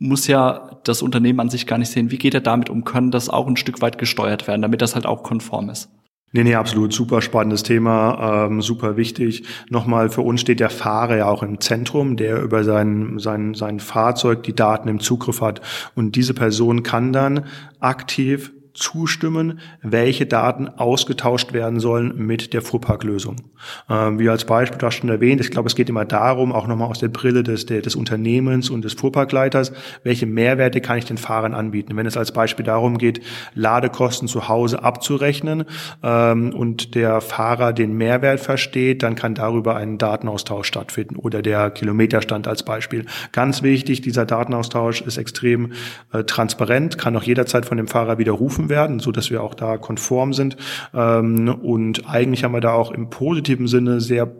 muss 0.00 0.26
ja 0.26 0.80
das 0.82 1.02
Unternehmen 1.02 1.38
an 1.40 1.50
sich 1.50 1.66
gar 1.66 1.78
nicht 1.78 1.90
sehen. 1.90 2.10
Wie 2.10 2.18
geht 2.18 2.34
er 2.34 2.40
damit 2.40 2.70
um? 2.70 2.84
Können 2.84 3.12
das 3.12 3.28
auch 3.28 3.46
ein 3.46 3.56
Stück 3.56 3.80
weit 3.82 3.98
gesteuert 3.98 4.48
werden, 4.48 4.62
damit 4.62 4.82
das 4.82 4.94
halt 4.94 5.06
auch 5.06 5.22
konform 5.22 5.68
ist? 5.68 5.90
Nee, 6.32 6.44
nee, 6.44 6.54
absolut 6.54 6.92
super 6.92 7.22
spannendes 7.22 7.64
Thema, 7.64 8.46
ähm, 8.46 8.62
super 8.62 8.96
wichtig. 8.96 9.44
Nochmal, 9.68 10.10
für 10.10 10.22
uns 10.22 10.40
steht 10.40 10.60
der 10.60 10.70
Fahrer 10.70 11.16
ja 11.16 11.28
auch 11.28 11.42
im 11.42 11.60
Zentrum, 11.60 12.16
der 12.16 12.40
über 12.40 12.62
sein, 12.62 13.18
sein, 13.18 13.54
sein 13.54 13.80
Fahrzeug 13.80 14.44
die 14.44 14.54
Daten 14.54 14.88
im 14.88 15.00
Zugriff 15.00 15.40
hat. 15.40 15.60
Und 15.96 16.14
diese 16.14 16.32
Person 16.32 16.84
kann 16.84 17.12
dann 17.12 17.46
aktiv 17.80 18.52
zustimmen, 18.80 19.60
welche 19.82 20.26
Daten 20.26 20.68
ausgetauscht 20.68 21.52
werden 21.52 21.80
sollen 21.80 22.16
mit 22.16 22.52
der 22.52 22.62
Fuhrparklösung. 22.62 23.36
Ähm, 23.88 24.18
wie 24.18 24.28
als 24.28 24.44
Beispiel, 24.44 24.80
hast 24.82 24.96
schon 24.96 25.10
erwähnt, 25.10 25.40
ich 25.40 25.50
glaube, 25.50 25.68
es 25.68 25.74
geht 25.74 25.88
immer 25.88 26.04
darum, 26.04 26.52
auch 26.52 26.66
nochmal 26.66 26.88
aus 26.88 26.98
der 26.98 27.08
Brille 27.08 27.42
des, 27.42 27.66
des 27.66 27.94
Unternehmens 27.94 28.70
und 28.70 28.84
des 28.84 28.94
Fuhrparkleiters, 28.94 29.72
welche 30.02 30.26
Mehrwerte 30.26 30.80
kann 30.80 30.98
ich 30.98 31.04
den 31.04 31.18
Fahrern 31.18 31.54
anbieten. 31.54 31.96
Wenn 31.96 32.06
es 32.06 32.16
als 32.16 32.32
Beispiel 32.32 32.64
darum 32.64 32.98
geht, 32.98 33.20
Ladekosten 33.54 34.28
zu 34.28 34.48
Hause 34.48 34.82
abzurechnen 34.82 35.64
ähm, 36.02 36.54
und 36.54 36.94
der 36.94 37.20
Fahrer 37.20 37.72
den 37.72 37.92
Mehrwert 37.92 38.40
versteht, 38.40 39.02
dann 39.02 39.14
kann 39.14 39.34
darüber 39.34 39.76
ein 39.76 39.98
Datenaustausch 39.98 40.66
stattfinden 40.66 41.16
oder 41.16 41.42
der 41.42 41.70
Kilometerstand 41.70 42.48
als 42.48 42.62
Beispiel. 42.62 43.04
Ganz 43.32 43.62
wichtig, 43.62 44.00
dieser 44.00 44.24
Datenaustausch 44.24 45.02
ist 45.02 45.18
extrem 45.18 45.72
äh, 46.12 46.24
transparent, 46.24 46.96
kann 46.96 47.16
auch 47.16 47.22
jederzeit 47.22 47.66
von 47.66 47.76
dem 47.76 47.86
Fahrer 47.86 48.16
widerrufen 48.16 48.69
werden, 48.70 48.98
so 48.98 49.12
dass 49.12 49.30
wir 49.30 49.42
auch 49.42 49.52
da 49.52 49.76
konform 49.76 50.32
sind. 50.32 50.56
Ähm, 50.94 51.48
und 51.62 52.08
eigentlich 52.08 52.44
haben 52.44 52.54
wir 52.54 52.62
da 52.62 52.72
auch 52.72 52.90
im 52.90 53.10
positiven 53.10 53.66
Sinne 53.66 54.00
sehr 54.00 54.32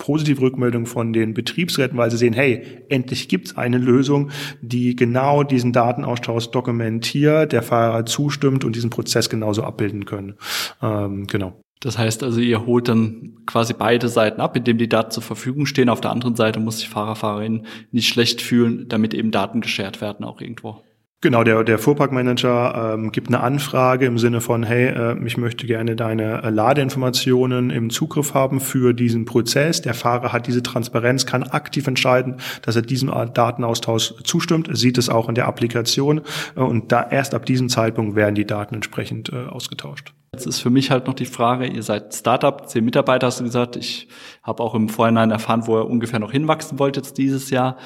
positive 0.00 0.40
Rückmeldung 0.40 0.86
von 0.86 1.12
den 1.12 1.34
Betriebsräten, 1.34 1.96
weil 1.96 2.10
sie 2.10 2.16
sehen, 2.16 2.32
hey, 2.32 2.84
endlich 2.88 3.28
gibt's 3.28 3.56
eine 3.56 3.78
Lösung, 3.78 4.30
die 4.60 4.96
genau 4.96 5.44
diesen 5.44 5.72
Datenaustausch 5.72 6.50
dokumentiert, 6.50 7.52
der 7.52 7.62
Fahrer 7.62 8.04
zustimmt 8.06 8.64
und 8.64 8.74
diesen 8.74 8.90
Prozess 8.90 9.28
genauso 9.28 9.62
abbilden 9.62 10.06
können. 10.06 10.34
Ähm, 10.82 11.26
genau. 11.28 11.60
Das 11.80 11.96
heißt 11.96 12.22
also, 12.22 12.40
ihr 12.40 12.66
holt 12.66 12.88
dann 12.88 13.36
quasi 13.46 13.72
beide 13.72 14.08
Seiten 14.08 14.40
ab, 14.40 14.54
indem 14.54 14.76
die 14.76 14.88
Daten 14.88 15.12
zur 15.12 15.22
Verfügung 15.22 15.64
stehen. 15.64 15.88
Auf 15.88 16.02
der 16.02 16.10
anderen 16.10 16.36
Seite 16.36 16.60
muss 16.60 16.80
sich 16.80 16.90
Fahrer, 16.90 17.16
Fahrerin 17.16 17.66
nicht 17.90 18.08
schlecht 18.08 18.42
fühlen, 18.42 18.86
damit 18.88 19.14
eben 19.14 19.30
Daten 19.30 19.62
geshared 19.62 20.02
werden 20.02 20.24
auch 20.24 20.42
irgendwo. 20.42 20.82
Genau, 21.22 21.44
der, 21.44 21.64
der 21.64 21.78
Fuhrparkmanager 21.78 22.94
ähm, 22.94 23.12
gibt 23.12 23.28
eine 23.28 23.40
Anfrage 23.40 24.06
im 24.06 24.16
Sinne 24.16 24.40
von, 24.40 24.62
hey, 24.62 24.86
äh, 24.86 25.26
ich 25.26 25.36
möchte 25.36 25.66
gerne 25.66 25.94
deine 25.94 26.42
äh, 26.42 26.48
Ladeinformationen 26.48 27.68
im 27.68 27.90
Zugriff 27.90 28.32
haben 28.32 28.58
für 28.58 28.94
diesen 28.94 29.26
Prozess. 29.26 29.82
Der 29.82 29.92
Fahrer 29.92 30.32
hat 30.32 30.46
diese 30.46 30.62
Transparenz, 30.62 31.26
kann 31.26 31.42
aktiv 31.42 31.86
entscheiden, 31.86 32.36
dass 32.62 32.76
er 32.76 32.82
diesem 32.82 33.10
Datenaustausch 33.34 34.14
zustimmt, 34.24 34.70
sieht 34.72 34.96
es 34.96 35.10
auch 35.10 35.28
in 35.28 35.34
der 35.34 35.46
Applikation 35.46 36.22
äh, 36.56 36.60
und 36.60 36.90
da 36.90 37.06
erst 37.10 37.34
ab 37.34 37.44
diesem 37.44 37.68
Zeitpunkt 37.68 38.16
werden 38.16 38.34
die 38.34 38.46
Daten 38.46 38.76
entsprechend 38.76 39.30
äh, 39.30 39.44
ausgetauscht. 39.44 40.14
Jetzt 40.32 40.46
ist 40.46 40.60
für 40.60 40.70
mich 40.70 40.90
halt 40.90 41.06
noch 41.06 41.14
die 41.14 41.26
Frage, 41.26 41.66
ihr 41.66 41.82
seid 41.82 42.14
Startup, 42.14 42.66
zehn 42.66 42.82
Mitarbeiter 42.82 43.26
hast 43.26 43.40
du 43.40 43.44
gesagt, 43.44 43.76
ich 43.76 44.08
habe 44.42 44.62
auch 44.62 44.74
im 44.74 44.88
Vorhinein 44.88 45.30
erfahren, 45.30 45.66
wo 45.66 45.80
ihr 45.80 45.86
ungefähr 45.86 46.18
noch 46.18 46.32
hinwachsen 46.32 46.78
wollt 46.78 46.96
jetzt 46.96 47.18
dieses 47.18 47.50
Jahr. 47.50 47.76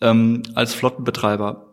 Ähm, 0.00 0.42
als 0.54 0.74
Flottenbetreiber, 0.74 1.65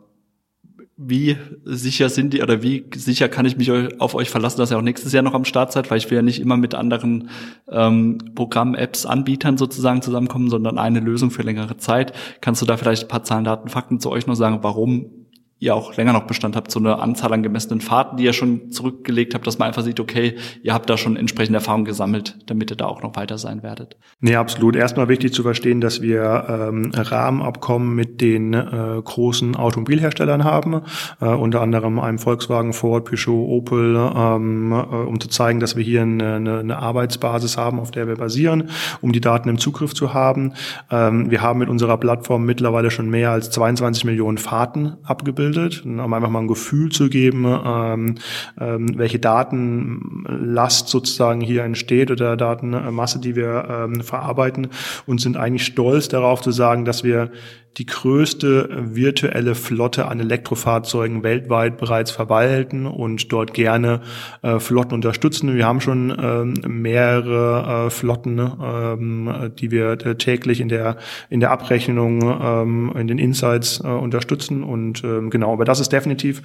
wie 0.96 1.36
sicher 1.64 2.08
sind 2.08 2.34
die 2.34 2.42
oder 2.42 2.62
wie 2.62 2.84
sicher 2.94 3.28
kann 3.28 3.46
ich 3.46 3.56
mich 3.56 3.70
auf 3.98 4.14
euch 4.14 4.30
verlassen, 4.30 4.58
dass 4.58 4.70
ihr 4.70 4.78
auch 4.78 4.82
nächstes 4.82 5.12
Jahr 5.12 5.24
noch 5.24 5.34
am 5.34 5.44
Start 5.44 5.72
seid, 5.72 5.90
weil 5.90 5.98
ich 5.98 6.08
will 6.10 6.16
ja 6.16 6.22
nicht 6.22 6.40
immer 6.40 6.56
mit 6.56 6.74
anderen 6.74 7.30
ähm, 7.68 8.18
Programmen, 8.34 8.76
Apps, 8.76 9.04
Anbietern 9.04 9.58
sozusagen 9.58 10.02
zusammenkommen, 10.02 10.50
sondern 10.50 10.78
eine 10.78 11.00
Lösung 11.00 11.32
für 11.32 11.42
längere 11.42 11.76
Zeit. 11.78 12.12
Kannst 12.40 12.62
du 12.62 12.66
da 12.66 12.76
vielleicht 12.76 13.04
ein 13.04 13.08
paar 13.08 13.24
Zahlen, 13.24 13.44
Daten, 13.44 13.68
Fakten 13.68 13.98
zu 13.98 14.10
euch 14.10 14.26
noch 14.26 14.36
sagen, 14.36 14.60
warum 14.62 15.23
ihr 15.60 15.74
auch 15.74 15.96
länger 15.96 16.12
noch 16.12 16.24
Bestand 16.24 16.56
habt, 16.56 16.70
so 16.70 16.78
eine 16.80 16.98
Anzahl 16.98 17.32
an 17.32 17.42
gemessenen 17.42 17.80
Fahrten, 17.80 18.16
die 18.16 18.24
ihr 18.24 18.32
schon 18.32 18.70
zurückgelegt 18.70 19.34
habt, 19.34 19.46
dass 19.46 19.58
man 19.58 19.68
einfach 19.68 19.82
sieht, 19.82 20.00
okay, 20.00 20.36
ihr 20.62 20.74
habt 20.74 20.90
da 20.90 20.96
schon 20.96 21.16
entsprechende 21.16 21.58
Erfahrungen 21.58 21.84
gesammelt, 21.84 22.36
damit 22.46 22.70
ihr 22.70 22.76
da 22.76 22.86
auch 22.86 23.02
noch 23.02 23.16
weiter 23.16 23.38
sein 23.38 23.62
werdet. 23.62 23.96
Nee, 24.20 24.34
absolut. 24.34 24.74
Erstmal 24.74 25.08
wichtig 25.08 25.32
zu 25.32 25.42
verstehen, 25.42 25.80
dass 25.80 26.02
wir 26.02 26.46
ähm, 26.48 26.90
Rahmenabkommen 26.94 27.94
mit 27.94 28.20
den 28.20 28.52
äh, 28.52 29.00
großen 29.02 29.54
Automobilherstellern 29.54 30.44
haben, 30.44 30.82
äh, 31.20 31.26
unter 31.26 31.60
anderem 31.60 32.00
einem 32.00 32.18
Volkswagen, 32.18 32.72
Ford, 32.72 33.04
Peugeot, 33.04 33.46
Opel, 33.48 33.96
ähm, 33.96 34.72
äh, 34.72 34.74
um 34.74 35.20
zu 35.20 35.28
zeigen, 35.28 35.60
dass 35.60 35.76
wir 35.76 35.84
hier 35.84 36.02
eine, 36.02 36.34
eine, 36.34 36.58
eine 36.58 36.78
Arbeitsbasis 36.78 37.56
haben, 37.56 37.78
auf 37.78 37.92
der 37.92 38.08
wir 38.08 38.16
basieren, 38.16 38.70
um 39.00 39.12
die 39.12 39.20
Daten 39.20 39.48
im 39.48 39.58
Zugriff 39.58 39.94
zu 39.94 40.14
haben. 40.14 40.54
Ähm, 40.90 41.30
wir 41.30 41.42
haben 41.42 41.60
mit 41.60 41.68
unserer 41.68 41.96
Plattform 41.96 42.44
mittlerweile 42.44 42.90
schon 42.90 43.08
mehr 43.08 43.30
als 43.30 43.50
22 43.50 44.04
Millionen 44.04 44.38
Fahrten 44.38 44.96
abgebildet 45.04 45.43
abgebildet, 45.44 45.84
um 45.84 46.12
einfach 46.12 46.30
mal 46.30 46.40
ein 46.40 46.48
Gefühl 46.48 46.90
zu 46.90 47.08
geben, 47.08 47.44
ähm, 47.46 48.14
ähm, 48.60 48.98
welche 48.98 49.18
Datenlast 49.18 50.88
sozusagen 50.88 51.40
hier 51.40 51.64
entsteht 51.64 52.10
oder 52.10 52.36
Datenmasse, 52.36 53.18
die 53.20 53.36
wir 53.36 53.66
ähm, 53.68 54.00
verarbeiten 54.02 54.68
und 55.06 55.20
sind 55.20 55.36
eigentlich 55.36 55.66
stolz 55.66 56.08
darauf 56.08 56.40
zu 56.40 56.50
sagen, 56.50 56.84
dass 56.84 57.04
wir 57.04 57.30
die 57.76 57.86
größte 57.86 58.68
virtuelle 58.94 59.54
Flotte 59.54 60.06
an 60.06 60.20
Elektrofahrzeugen 60.20 61.22
weltweit 61.22 61.76
bereits 61.76 62.10
verwalten 62.10 62.86
und 62.86 63.32
dort 63.32 63.54
gerne 63.54 64.00
äh, 64.42 64.60
Flotten 64.60 64.94
unterstützen. 64.94 65.54
Wir 65.54 65.66
haben 65.66 65.80
schon 65.80 66.16
ähm, 66.16 66.54
mehrere 66.66 67.86
äh, 67.86 67.90
Flotten, 67.90 68.38
ähm, 68.38 69.52
die 69.58 69.70
wir 69.70 69.98
täglich 70.18 70.60
in 70.60 70.68
der 70.68 70.96
in 71.30 71.40
der 71.40 71.50
Abrechnung, 71.50 72.22
ähm, 72.22 72.92
in 72.96 73.08
den 73.08 73.18
Insights 73.18 73.80
äh, 73.82 73.88
unterstützen 73.88 74.62
und 74.62 75.02
ähm, 75.02 75.30
genau, 75.30 75.52
aber 75.52 75.64
das 75.64 75.80
ist 75.80 75.92
definitiv 75.92 76.42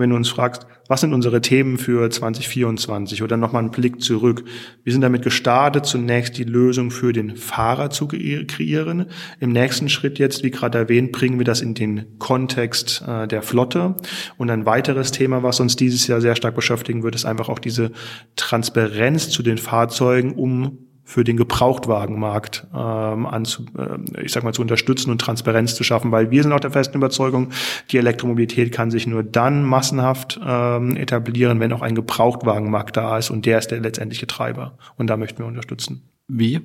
wenn 0.00 0.10
du 0.10 0.16
uns 0.16 0.28
fragst, 0.28 0.66
was 0.88 1.00
sind 1.00 1.14
unsere 1.14 1.40
Themen 1.40 1.78
für 1.78 2.10
2024 2.10 3.22
oder 3.22 3.36
nochmal 3.36 3.62
einen 3.62 3.70
Blick 3.70 4.02
zurück. 4.02 4.44
Wir 4.82 4.92
sind 4.92 5.00
damit 5.00 5.22
gestartet, 5.22 5.86
zunächst 5.86 6.36
die 6.36 6.44
Lösung 6.44 6.90
für 6.90 7.12
den 7.12 7.36
Fahrer 7.36 7.90
zu 7.90 8.06
kreieren. 8.06 9.06
Im 9.40 9.52
nächsten 9.52 9.88
Schritt 9.88 10.18
jetzt, 10.18 10.44
wie 10.44 10.50
gerade 10.50 10.78
erwähnt, 10.78 11.12
bringen 11.12 11.38
wir 11.38 11.44
das 11.44 11.62
in 11.62 11.74
den 11.74 12.18
Kontext 12.18 13.02
äh, 13.06 13.26
der 13.26 13.42
Flotte. 13.42 13.96
Und 14.36 14.50
ein 14.50 14.66
weiteres 14.66 15.10
Thema, 15.10 15.42
was 15.42 15.60
uns 15.60 15.76
dieses 15.76 16.06
Jahr 16.06 16.20
sehr 16.20 16.36
stark 16.36 16.54
beschäftigen 16.54 17.02
wird, 17.02 17.14
ist 17.14 17.24
einfach 17.24 17.48
auch 17.48 17.58
diese 17.58 17.92
Transparenz 18.36 19.30
zu 19.30 19.42
den 19.42 19.58
Fahrzeugen, 19.58 20.34
um 20.34 20.78
für 21.04 21.22
den 21.22 21.36
Gebrauchtwagenmarkt 21.36 22.66
ähm, 22.74 23.26
anzu, 23.26 23.66
äh, 23.78 24.22
ich 24.22 24.32
sag 24.32 24.42
mal 24.42 24.54
zu 24.54 24.62
unterstützen 24.62 25.10
und 25.10 25.20
Transparenz 25.20 25.74
zu 25.74 25.84
schaffen, 25.84 26.10
weil 26.10 26.30
wir 26.30 26.42
sind 26.42 26.52
auch 26.52 26.60
der 26.60 26.70
festen 26.70 26.96
Überzeugung, 26.96 27.50
die 27.90 27.98
Elektromobilität 27.98 28.72
kann 28.72 28.90
sich 28.90 29.06
nur 29.06 29.22
dann 29.22 29.64
massenhaft 29.64 30.40
ähm, 30.44 30.96
etablieren, 30.96 31.60
wenn 31.60 31.72
auch 31.72 31.82
ein 31.82 31.94
Gebrauchtwagenmarkt 31.94 32.96
da 32.96 33.18
ist 33.18 33.30
und 33.30 33.44
der 33.44 33.58
ist 33.58 33.70
der 33.70 33.80
letztendliche 33.80 34.26
Treiber 34.26 34.78
und 34.96 35.08
da 35.08 35.16
möchten 35.18 35.38
wir 35.40 35.46
unterstützen. 35.46 36.08
Wie? 36.26 36.60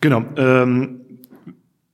Genau. 0.00 0.24
Ähm, 0.36 1.02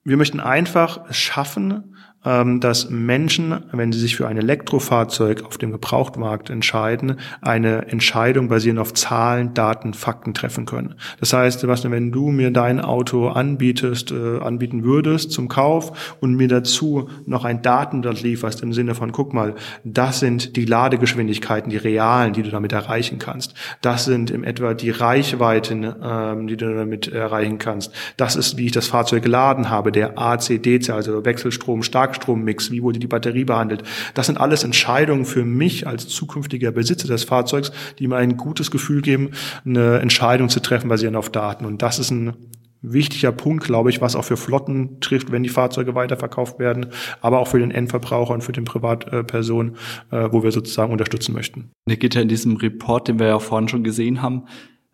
wir 0.03 0.17
möchten 0.17 0.41
einfach 0.41 1.12
schaffen, 1.12 1.96
dass 2.27 2.91
Menschen, 2.91 3.61
wenn 3.71 3.93
sie 3.93 4.01
sich 4.01 4.17
für 4.17 4.27
ein 4.27 4.37
Elektrofahrzeug 4.37 5.45
auf 5.45 5.59
dem 5.59 5.71
Gebrauchtmarkt 5.71 6.51
entscheiden, 6.51 7.21
eine 7.41 7.87
Entscheidung 7.87 8.49
basierend 8.49 8.81
auf 8.81 8.95
Zahlen, 8.95 9.55
Daten, 9.55 9.95
Fakten 9.95 10.35
treffen 10.35 10.67
können. 10.67 10.97
Das 11.21 11.33
heißt, 11.33 11.61
Sebastian, 11.61 11.93
wenn 11.93 12.11
du 12.11 12.31
mir 12.31 12.51
dein 12.51 12.81
Auto 12.81 13.29
anbietest, 13.29 14.11
äh, 14.11 14.39
anbieten 14.41 14.83
würdest 14.83 15.31
zum 15.31 15.49
Kauf 15.49 16.17
und 16.21 16.35
mir 16.35 16.49
dazu 16.49 17.09
noch 17.27 17.45
ein 17.45 17.62
Datenblatt 17.62 18.23
lieferst 18.23 18.61
im 18.62 18.73
Sinne 18.73 18.97
von, 18.97 19.12
guck 19.12 19.33
mal, 19.33 19.55
das 19.85 20.19
sind 20.19 20.57
die 20.57 20.65
Ladegeschwindigkeiten, 20.65 21.71
die 21.71 21.77
realen, 21.77 22.33
die 22.33 22.43
du 22.43 22.51
damit 22.51 22.73
erreichen 22.73 23.19
kannst. 23.19 23.55
Das 23.83 24.05
sind 24.05 24.33
im 24.33 24.43
etwa 24.43 24.75
die 24.75 24.91
Reichweiten, 24.91 25.95
ähm, 26.03 26.47
die 26.49 26.57
du 26.57 26.75
damit 26.75 27.07
erreichen 27.07 27.59
kannst. 27.59 27.93
Das 28.17 28.35
ist, 28.35 28.57
wie 28.57 28.67
ich 28.67 28.73
das 28.73 28.89
Fahrzeug 28.89 29.23
geladen 29.23 29.71
habe, 29.71 29.93
der 29.93 30.19
AC-DC, 30.19 30.91
also 30.91 31.25
Wechselstrom, 31.25 31.85
Stark 31.85 32.16
Starkstrommix, 32.17 32.71
wie 32.71 32.83
wurde 32.83 32.99
die 32.99 33.07
Batterie 33.07 33.45
behandelt. 33.45 33.83
Das 34.15 34.27
sind 34.27 34.39
alles 34.39 34.65
Entscheidungen 34.65 35.25
für 35.25 35.45
mich 35.45 35.87
als 35.87 36.09
zukünftiger 36.09 36.73
Besitzer 36.73 37.09
des 37.09 37.25
Fahrzeugs, 37.25 37.73
die 37.99 38.09
mir 38.09 38.17
ein 38.17 38.37
gutes 38.37 38.71
Gefühl 38.71 39.03
geben, 39.03 39.31
eine 39.65 39.99
Entscheidung 39.99 40.49
zu 40.49 40.61
treffen 40.61 40.89
basierend 40.89 41.17
auf 41.17 41.31
Daten. 41.31 41.65
Und 41.65 41.83
das 41.83 41.99
ist 41.99 42.11
ein 42.11 42.35
wichtiger 42.83 43.33
Punkt, 43.33 43.65
glaube 43.65 43.91
ich, 43.91 44.01
was 44.01 44.15
auch 44.15 44.25
für 44.25 44.37
Flotten 44.37 45.01
trifft, 45.01 45.33
wenn 45.33 45.43
die 45.43 45.49
Fahrzeuge 45.49 45.95
weiterverkauft 45.95 46.59
werden, 46.59 46.87
aber 47.21 47.41
auch 47.41 47.49
für 47.49 47.59
den 47.59 47.71
Endverbraucher 47.71 48.35
und 48.35 48.43
für 48.43 48.53
den 48.53 48.65
Privatperson, 48.65 49.77
äh, 50.11 50.29
wo 50.31 50.43
wir 50.45 50.53
sozusagen 50.53 50.93
unterstützen 50.93 51.35
möchten. 51.35 51.71
Der 51.89 51.97
geht 51.97 52.15
ja 52.15 52.21
in 52.21 52.29
diesem 52.29 52.57
Report, 52.57 53.09
den 53.09 53.19
wir 53.19 53.27
ja 53.27 53.39
vorhin 53.39 53.69
schon 53.69 53.83
gesehen 53.83 54.23
haben, 54.23 54.45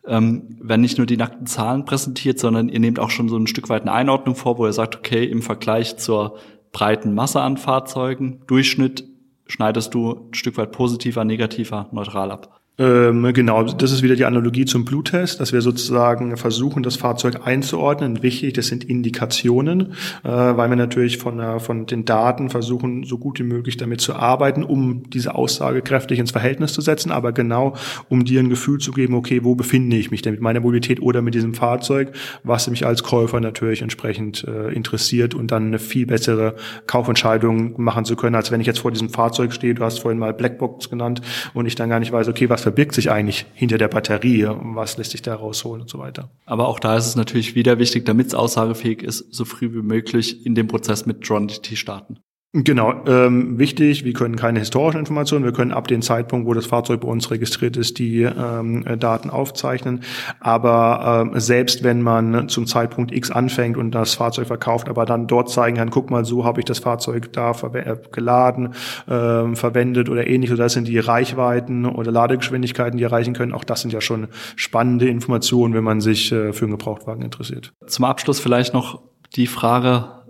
ähm, 0.07 0.57
werden 0.61 0.81
nicht 0.81 0.99
nur 0.99 1.07
die 1.07 1.17
nackten 1.17 1.47
Zahlen 1.47 1.85
präsentiert, 1.85 2.39
sondern 2.39 2.69
ihr 2.69 2.81
nehmt 2.81 2.99
auch 2.99 3.11
schon 3.11 3.29
so 3.29 3.37
ein 3.37 3.47
Stück 3.47 3.69
weit 3.69 3.83
eine 3.83 3.93
Einordnung 3.93 4.35
vor, 4.35 4.59
wo 4.59 4.67
ihr 4.67 4.73
sagt, 4.73 4.97
okay, 4.97 5.25
im 5.25 5.43
Vergleich 5.43 5.97
zur 5.97 6.39
breiten 6.73 7.15
Masse 7.15 7.41
an 7.41 7.59
Fahrzeugen, 7.59 8.43
Durchschnitt 8.47 9.05
schneidest 9.47 9.95
du 9.95 10.29
ein 10.31 10.35
Stück 10.35 10.57
weit 10.57 10.73
positiver, 10.73 11.25
negativer, 11.25 11.89
neutral 11.93 12.31
ab. 12.31 12.62
Ähm, 12.83 13.33
genau, 13.33 13.62
das 13.62 13.92
ist 13.92 14.03
wieder 14.03 14.16
die 14.16 14.25
Analogie 14.25 14.64
zum 14.64 14.85
Bluttest, 14.85 15.38
dass 15.38 15.53
wir 15.53 15.61
sozusagen 15.62 16.37
versuchen, 16.37 16.83
das 16.83 16.97
Fahrzeug 16.97 17.47
einzuordnen. 17.47 18.25
Wichtig, 18.25 18.55
das 18.55 18.66
sind 18.66 18.83
Indikationen, 18.83 19.92
äh, 20.25 20.29
weil 20.29 20.68
wir 20.68 20.75
natürlich 20.75 21.18
von, 21.18 21.38
äh, 21.38 21.61
von 21.61 21.87
den 21.87 22.05
Daten 22.05 22.51
versuchen, 22.51 23.05
so 23.05 23.18
gut 23.18 23.38
wie 23.38 23.45
möglich 23.45 23.77
damit 23.77 24.01
zu 24.01 24.16
arbeiten, 24.16 24.64
um 24.64 25.09
diese 25.11 25.37
Aussage 25.37 25.81
kräftig 25.81 26.18
ins 26.18 26.33
Verhältnis 26.33 26.73
zu 26.73 26.81
setzen, 26.81 27.12
aber 27.12 27.31
genau, 27.31 27.77
um 28.09 28.25
dir 28.25 28.40
ein 28.40 28.49
Gefühl 28.49 28.81
zu 28.81 28.90
geben, 28.90 29.14
okay, 29.14 29.45
wo 29.45 29.55
befinde 29.55 29.97
ich 29.97 30.11
mich 30.11 30.23
denn 30.23 30.33
mit 30.33 30.40
meiner 30.40 30.59
Mobilität 30.59 31.01
oder 31.01 31.23
mit 31.23 31.35
diesem 31.35 31.55
Fahrzeug, 31.55 32.11
was 32.42 32.68
mich 32.68 32.85
als 32.85 33.05
Käufer 33.05 33.38
natürlich 33.38 33.83
entsprechend 33.83 34.45
äh, 34.49 34.73
interessiert 34.73 35.37
und 35.37 35.53
dann 35.53 35.68
eine 35.68 35.79
viel 35.79 36.07
bessere 36.07 36.57
Kaufentscheidung 36.88 37.81
machen 37.81 38.05
zu 38.05 38.16
können, 38.16 38.35
als 38.35 38.51
wenn 38.51 38.61
ich 38.61 38.66
jetzt 38.66 38.81
vor 38.81 38.90
diesem 38.90 39.11
Fahrzeug 39.11 39.53
stehe, 39.53 39.75
du 39.75 39.85
hast 39.85 40.01
vorhin 40.01 40.18
mal 40.18 40.35
Blackbox 40.35 40.90
genannt 40.90 41.21
und 41.55 41.66
ich 41.66 41.77
dann 41.77 41.88
gar 41.88 42.01
nicht 42.01 42.11
weiß, 42.11 42.27
okay, 42.27 42.51
was 42.51 42.72
verbirgt 42.73 42.95
sich 42.95 43.11
eigentlich 43.11 43.45
hinter 43.53 43.77
der 43.77 43.89
Batterie, 43.89 44.47
was 44.49 44.97
lässt 44.97 45.11
sich 45.11 45.21
da 45.21 45.35
rausholen 45.35 45.83
und 45.83 45.91
so 45.91 45.99
weiter. 45.99 46.31
Aber 46.47 46.69
auch 46.69 46.81
da 46.81 46.97
ist 46.97 47.07
es 47.07 47.17
natürlich 47.17 47.55
wieder 47.55 47.79
wichtig, 47.79 48.07
damit 48.07 48.29
es 48.29 48.35
aussagefähig 48.35 49.03
ist, 49.03 49.27
so 49.31 49.45
früh 49.45 49.75
wie 49.75 49.83
möglich 49.83 50.47
in 50.47 50.55
dem 50.55 50.69
Prozess 50.69 51.05
mit 51.05 51.29
DronDT 51.29 51.77
starten. 51.77 52.21
Genau, 52.55 52.93
ähm, 53.07 53.59
wichtig, 53.59 54.05
wir 54.05 54.12
können 54.12 54.37
keine 54.37 54.59
historischen 54.59 54.99
Informationen, 54.99 55.43
wir 55.43 55.55
können 55.55 55.73
ab 55.73 55.88
dem 55.88 56.03
Zeitpunkt, 56.03 56.47
wo 56.47 56.53
das 56.53 56.67
Fahrzeug 56.67 57.01
bei 57.01 57.09
uns 57.09 57.31
registriert 57.31 57.79
ist, 57.79 57.99
die 57.99 58.25
ähm, 58.25 58.85
Daten 58.99 59.31
aufzeichnen. 59.31 60.03
Aber 60.38 61.31
ähm, 61.33 61.41
selbst 61.41 61.83
wenn 61.83 62.03
man 62.03 62.51
zum 62.51 62.67
Zeitpunkt 62.67 63.11
X 63.11 63.31
anfängt 63.31 63.79
und 63.79 63.93
das 63.93 64.17
Fahrzeug 64.17 64.49
verkauft, 64.49 64.91
aber 64.91 65.07
dann 65.07 65.29
dort 65.29 65.49
zeigen 65.49 65.79
kann, 65.79 65.88
guck 65.88 66.11
mal, 66.11 66.27
so 66.27 66.45
habe 66.45 66.61
ich 66.61 66.67
das 66.67 66.79
Fahrzeug 66.79 67.33
da 67.33 67.53
äh, 67.73 67.97
geladen, 68.12 68.75
ähm, 69.09 69.57
verwendet 69.57 70.11
oder 70.11 70.27
ähnlich, 70.27 70.53
oder 70.53 70.65
das 70.65 70.75
sind 70.75 70.88
die 70.88 70.99
Reichweiten 70.99 71.87
oder 71.87 72.12
Ladegeschwindigkeiten, 72.12 72.99
die 72.99 73.05
erreichen 73.05 73.33
können, 73.33 73.55
auch 73.55 73.65
das 73.65 73.81
sind 73.81 73.95
ja 73.95 74.03
schon 74.03 74.29
spannende 74.57 75.09
Informationen, 75.09 75.73
wenn 75.73 75.85
man 75.85 76.03
sich 76.03 76.31
äh, 76.33 76.53
für 76.53 76.67
einen 76.67 76.73
Gebrauchtwagen 76.73 77.25
interessiert. 77.25 77.73
Zum 77.87 78.05
Abschluss 78.05 78.41
vielleicht 78.41 78.75
noch 78.75 79.01
die 79.37 79.47
Frage, 79.47 80.22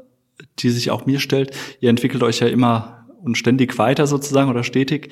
die 0.59 0.71
sich 0.71 0.91
auch 0.91 1.07
mir 1.07 1.21
stellt. 1.21 1.57
Ihr 1.81 1.91
entwickelt 1.91 2.23
euch 2.23 2.41
ja 2.41 2.47
immer 2.47 3.07
und 3.23 3.39
ständig 3.39 3.79
weiter 3.79 4.07
sozusagen 4.07 4.51
oder 4.51 4.65
stetig. 4.65 5.11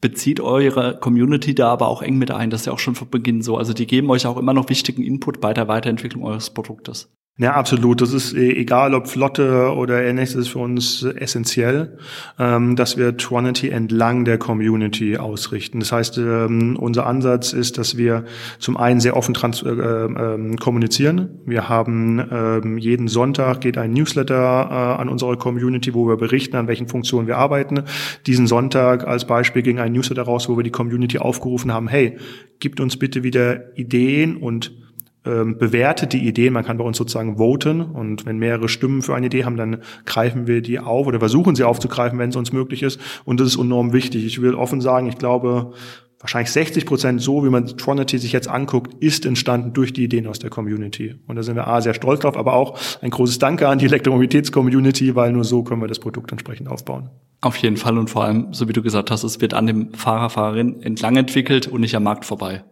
Bezieht 0.00 0.40
eure 0.40 0.98
Community 0.98 1.54
da 1.54 1.68
aber 1.68 1.88
auch 1.88 2.02
eng 2.02 2.18
mit 2.18 2.30
ein. 2.30 2.50
Das 2.50 2.60
ist 2.62 2.66
ja 2.66 2.72
auch 2.72 2.78
schon 2.78 2.94
von 2.94 3.08
Beginn 3.08 3.42
so. 3.42 3.56
Also 3.56 3.72
die 3.72 3.86
geben 3.86 4.10
euch 4.10 4.26
auch 4.26 4.36
immer 4.36 4.52
noch 4.52 4.68
wichtigen 4.68 5.02
Input 5.02 5.40
bei 5.40 5.54
der 5.54 5.68
Weiterentwicklung 5.68 6.24
eures 6.24 6.50
Produktes. 6.50 7.10
Ja, 7.38 7.52
absolut. 7.52 8.00
Das 8.00 8.14
ist 8.14 8.32
äh, 8.32 8.50
egal, 8.52 8.94
ob 8.94 9.08
Flotte 9.08 9.70
oder 9.74 10.02
ähnliches, 10.02 10.34
ist 10.36 10.48
für 10.48 10.60
uns 10.60 11.02
essentiell, 11.02 11.98
ähm, 12.38 12.76
dass 12.76 12.96
wir 12.96 13.18
Tronity 13.18 13.68
entlang 13.68 14.24
der 14.24 14.38
Community 14.38 15.18
ausrichten. 15.18 15.80
Das 15.80 15.92
heißt, 15.92 16.16
ähm, 16.16 16.78
unser 16.80 17.04
Ansatz 17.04 17.52
ist, 17.52 17.76
dass 17.76 17.98
wir 17.98 18.24
zum 18.58 18.78
einen 18.78 19.00
sehr 19.00 19.18
offen 19.18 19.34
äh, 19.34 19.68
äh, 19.68 20.56
kommunizieren. 20.56 21.40
Wir 21.44 21.68
haben 21.68 22.26
ähm, 22.30 22.78
jeden 22.78 23.06
Sonntag 23.06 23.60
geht 23.60 23.76
ein 23.76 23.92
Newsletter 23.92 24.68
äh, 24.70 25.00
an 25.02 25.10
unsere 25.10 25.36
Community, 25.36 25.92
wo 25.92 26.08
wir 26.08 26.16
berichten, 26.16 26.56
an 26.56 26.68
welchen 26.68 26.88
Funktionen 26.88 27.26
wir 27.26 27.36
arbeiten. 27.36 27.82
Diesen 28.26 28.46
Sonntag 28.46 29.06
als 29.06 29.26
Beispiel 29.26 29.60
ging 29.60 29.78
ein 29.78 29.92
Newsletter 29.92 30.22
raus, 30.22 30.48
wo 30.48 30.56
wir 30.56 30.64
die 30.64 30.70
Community 30.70 31.18
aufgerufen 31.18 31.70
haben, 31.70 31.88
hey, 31.88 32.16
gibt 32.60 32.80
uns 32.80 32.96
bitte 32.96 33.22
wieder 33.22 33.76
Ideen 33.76 34.38
und 34.38 34.85
ähm, 35.26 35.58
bewertet 35.58 36.12
die 36.12 36.26
Ideen. 36.26 36.52
Man 36.52 36.64
kann 36.64 36.78
bei 36.78 36.84
uns 36.84 36.96
sozusagen 36.96 37.36
voten 37.38 37.80
und 37.80 38.26
wenn 38.26 38.38
mehrere 38.38 38.68
Stimmen 38.68 39.02
für 39.02 39.14
eine 39.14 39.26
Idee 39.26 39.44
haben, 39.44 39.56
dann 39.56 39.82
greifen 40.04 40.46
wir 40.46 40.62
die 40.62 40.78
auf 40.78 41.06
oder 41.06 41.18
versuchen 41.18 41.56
sie 41.56 41.64
aufzugreifen, 41.64 42.18
wenn 42.18 42.30
es 42.30 42.36
uns 42.36 42.52
möglich 42.52 42.82
ist. 42.82 43.00
Und 43.24 43.40
das 43.40 43.48
ist 43.48 43.58
enorm 43.58 43.92
wichtig. 43.92 44.24
Ich 44.24 44.40
will 44.40 44.54
offen 44.54 44.80
sagen, 44.80 45.08
ich 45.08 45.18
glaube, 45.18 45.72
wahrscheinlich 46.20 46.50
60 46.50 46.86
Prozent 46.86 47.22
so, 47.22 47.44
wie 47.44 47.50
man 47.50 47.66
Tronity 47.66 48.18
sich 48.18 48.32
jetzt 48.32 48.48
anguckt, 48.48 48.94
ist 49.02 49.26
entstanden 49.26 49.72
durch 49.72 49.92
die 49.92 50.04
Ideen 50.04 50.26
aus 50.26 50.38
der 50.38 50.50
Community. 50.50 51.14
Und 51.26 51.36
da 51.36 51.42
sind 51.42 51.56
wir 51.56 51.66
A, 51.66 51.80
sehr 51.80 51.94
stolz 51.94 52.20
drauf, 52.20 52.36
aber 52.36 52.54
auch 52.54 52.78
ein 53.00 53.10
großes 53.10 53.38
Danke 53.38 53.68
an 53.68 53.78
die 53.78 53.86
Elektromobilitäts-Community, 53.86 55.14
weil 55.14 55.32
nur 55.32 55.44
so 55.44 55.62
können 55.62 55.80
wir 55.80 55.88
das 55.88 55.98
Produkt 55.98 56.32
entsprechend 56.32 56.68
aufbauen. 56.68 57.10
Auf 57.42 57.56
jeden 57.58 57.76
Fall 57.76 57.98
und 57.98 58.08
vor 58.08 58.24
allem, 58.24 58.52
so 58.52 58.68
wie 58.68 58.72
du 58.72 58.82
gesagt 58.82 59.10
hast, 59.10 59.22
es 59.22 59.40
wird 59.40 59.54
an 59.54 59.66
dem 59.66 59.92
Fahrer, 59.92 60.30
Fahrerin 60.30 60.82
entlang 60.82 61.16
entwickelt 61.16 61.68
und 61.68 61.80
nicht 61.80 61.94
am 61.94 62.02
Markt 62.02 62.24
vorbei. 62.24 62.64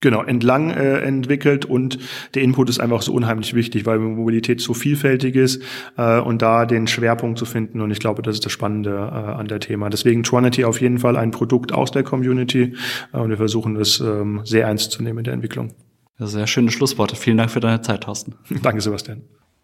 Genau, 0.00 0.22
entlang 0.22 0.70
äh, 0.70 1.00
entwickelt 1.00 1.64
und 1.64 1.98
der 2.34 2.42
Input 2.42 2.70
ist 2.70 2.78
einfach 2.78 3.02
so 3.02 3.12
unheimlich 3.12 3.54
wichtig, 3.54 3.84
weil 3.84 3.98
Mobilität 3.98 4.60
so 4.60 4.72
vielfältig 4.72 5.34
ist 5.34 5.60
äh, 5.96 6.20
und 6.20 6.40
da 6.40 6.66
den 6.66 6.86
Schwerpunkt 6.86 7.36
zu 7.36 7.46
finden 7.46 7.80
und 7.80 7.90
ich 7.90 7.98
glaube, 7.98 8.22
das 8.22 8.36
ist 8.36 8.44
das 8.44 8.52
Spannende 8.52 8.90
äh, 8.90 9.32
an 9.32 9.48
der 9.48 9.58
Thema. 9.58 9.90
Deswegen 9.90 10.22
Tronity 10.22 10.64
auf 10.64 10.80
jeden 10.80 10.98
Fall 10.98 11.16
ein 11.16 11.32
Produkt 11.32 11.72
aus 11.72 11.90
der 11.90 12.04
Community 12.04 12.76
äh, 13.12 13.16
und 13.16 13.30
wir 13.30 13.38
versuchen 13.38 13.74
das 13.74 13.98
ähm, 13.98 14.42
sehr 14.44 14.66
ernst 14.66 14.92
zu 14.92 15.02
nehmen 15.02 15.18
in 15.18 15.24
der 15.24 15.34
Entwicklung. 15.34 15.74
Sehr 16.20 16.46
schöne 16.46 16.70
Schlussworte. 16.70 17.16
Vielen 17.16 17.36
Dank 17.36 17.50
für 17.50 17.60
deine 17.60 17.80
Zeit, 17.82 18.04
Thorsten. 18.04 18.34
Danke, 18.62 18.80
Sebastian. 18.80 19.22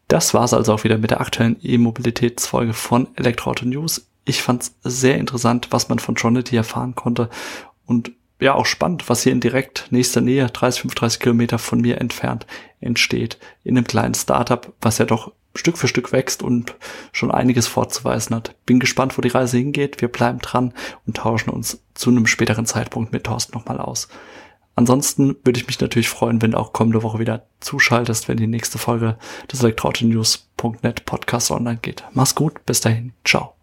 Das 0.09 0.35
war's 0.35 0.53
also 0.53 0.73
auch 0.73 0.83
wieder 0.83 0.99
mit 0.99 1.11
der 1.11 1.20
aktuellen 1.20 1.57
E-Mobilitätsfolge 1.62 2.73
von 2.73 3.07
Elektroauto 3.14 3.66
News. 3.66 4.09
Ich 4.25 4.42
fand's 4.42 4.77
sehr 4.83 5.16
interessant, 5.16 5.68
was 5.70 5.88
man 5.88 6.01
von 6.01 6.16
Tronity 6.16 6.57
erfahren 6.57 6.97
konnte 6.97 7.29
und 7.87 8.12
ja 8.44 8.54
auch 8.54 8.66
spannend, 8.66 9.09
was 9.09 9.22
hier 9.22 9.33
in 9.33 9.40
direkt 9.40 9.88
nächster 9.90 10.20
Nähe, 10.20 10.46
30, 10.46 10.83
35 10.83 11.20
Kilometer 11.20 11.59
von 11.59 11.80
mir 11.80 12.00
entfernt, 12.00 12.46
entsteht. 12.80 13.38
In 13.64 13.76
einem 13.76 13.87
kleinen 13.87 14.14
Startup, 14.14 14.72
was 14.80 14.98
ja 14.98 15.07
doch 15.07 15.33
Stück 15.57 15.78
für 15.78 15.88
Stück 15.88 16.12
wächst 16.12 16.42
und 16.42 16.74
schon 17.12 17.30
einiges 17.30 17.66
vorzuweisen 17.66 18.35
hat. 18.35 18.54
Bin 18.66 18.80
gespannt, 18.80 19.16
wo 19.16 19.22
die 19.22 19.28
Reise 19.28 19.57
hingeht. 19.57 20.00
Wir 20.00 20.09
bleiben 20.09 20.40
dran 20.40 20.72
und 21.07 21.16
tauschen 21.16 21.50
uns 21.50 21.83
zu 21.94 22.11
einem 22.11 22.26
späteren 22.26 22.66
Zeitpunkt 22.66 23.12
mit 23.12 23.24
Thorsten 23.24 23.57
nochmal 23.57 23.78
aus. 23.78 24.09
Ansonsten 24.76 25.37
würde 25.44 25.61
ich 25.61 25.68
mich 25.68 25.80
natürlich 25.80 26.09
freuen, 26.09 26.42
wenn 26.42 26.50
du 26.50 26.59
auch 26.59 26.72
kommende 26.72 27.04
Woche 27.04 27.20
wieder 27.20 27.46
zuschaltest, 27.61 28.28
wenn 28.28 28.38
die 28.38 28.48
nächste 28.48 28.78
Folge 28.78 29.16
des 29.50 29.62
Elektroauto-News.net 29.62 31.04
Podcast 31.04 31.52
online 31.52 31.78
geht. 31.80 32.02
Mach's 32.12 32.35
gut, 32.35 32.66
bis 32.66 32.80
dahin, 32.80 33.12
ciao. 33.24 33.54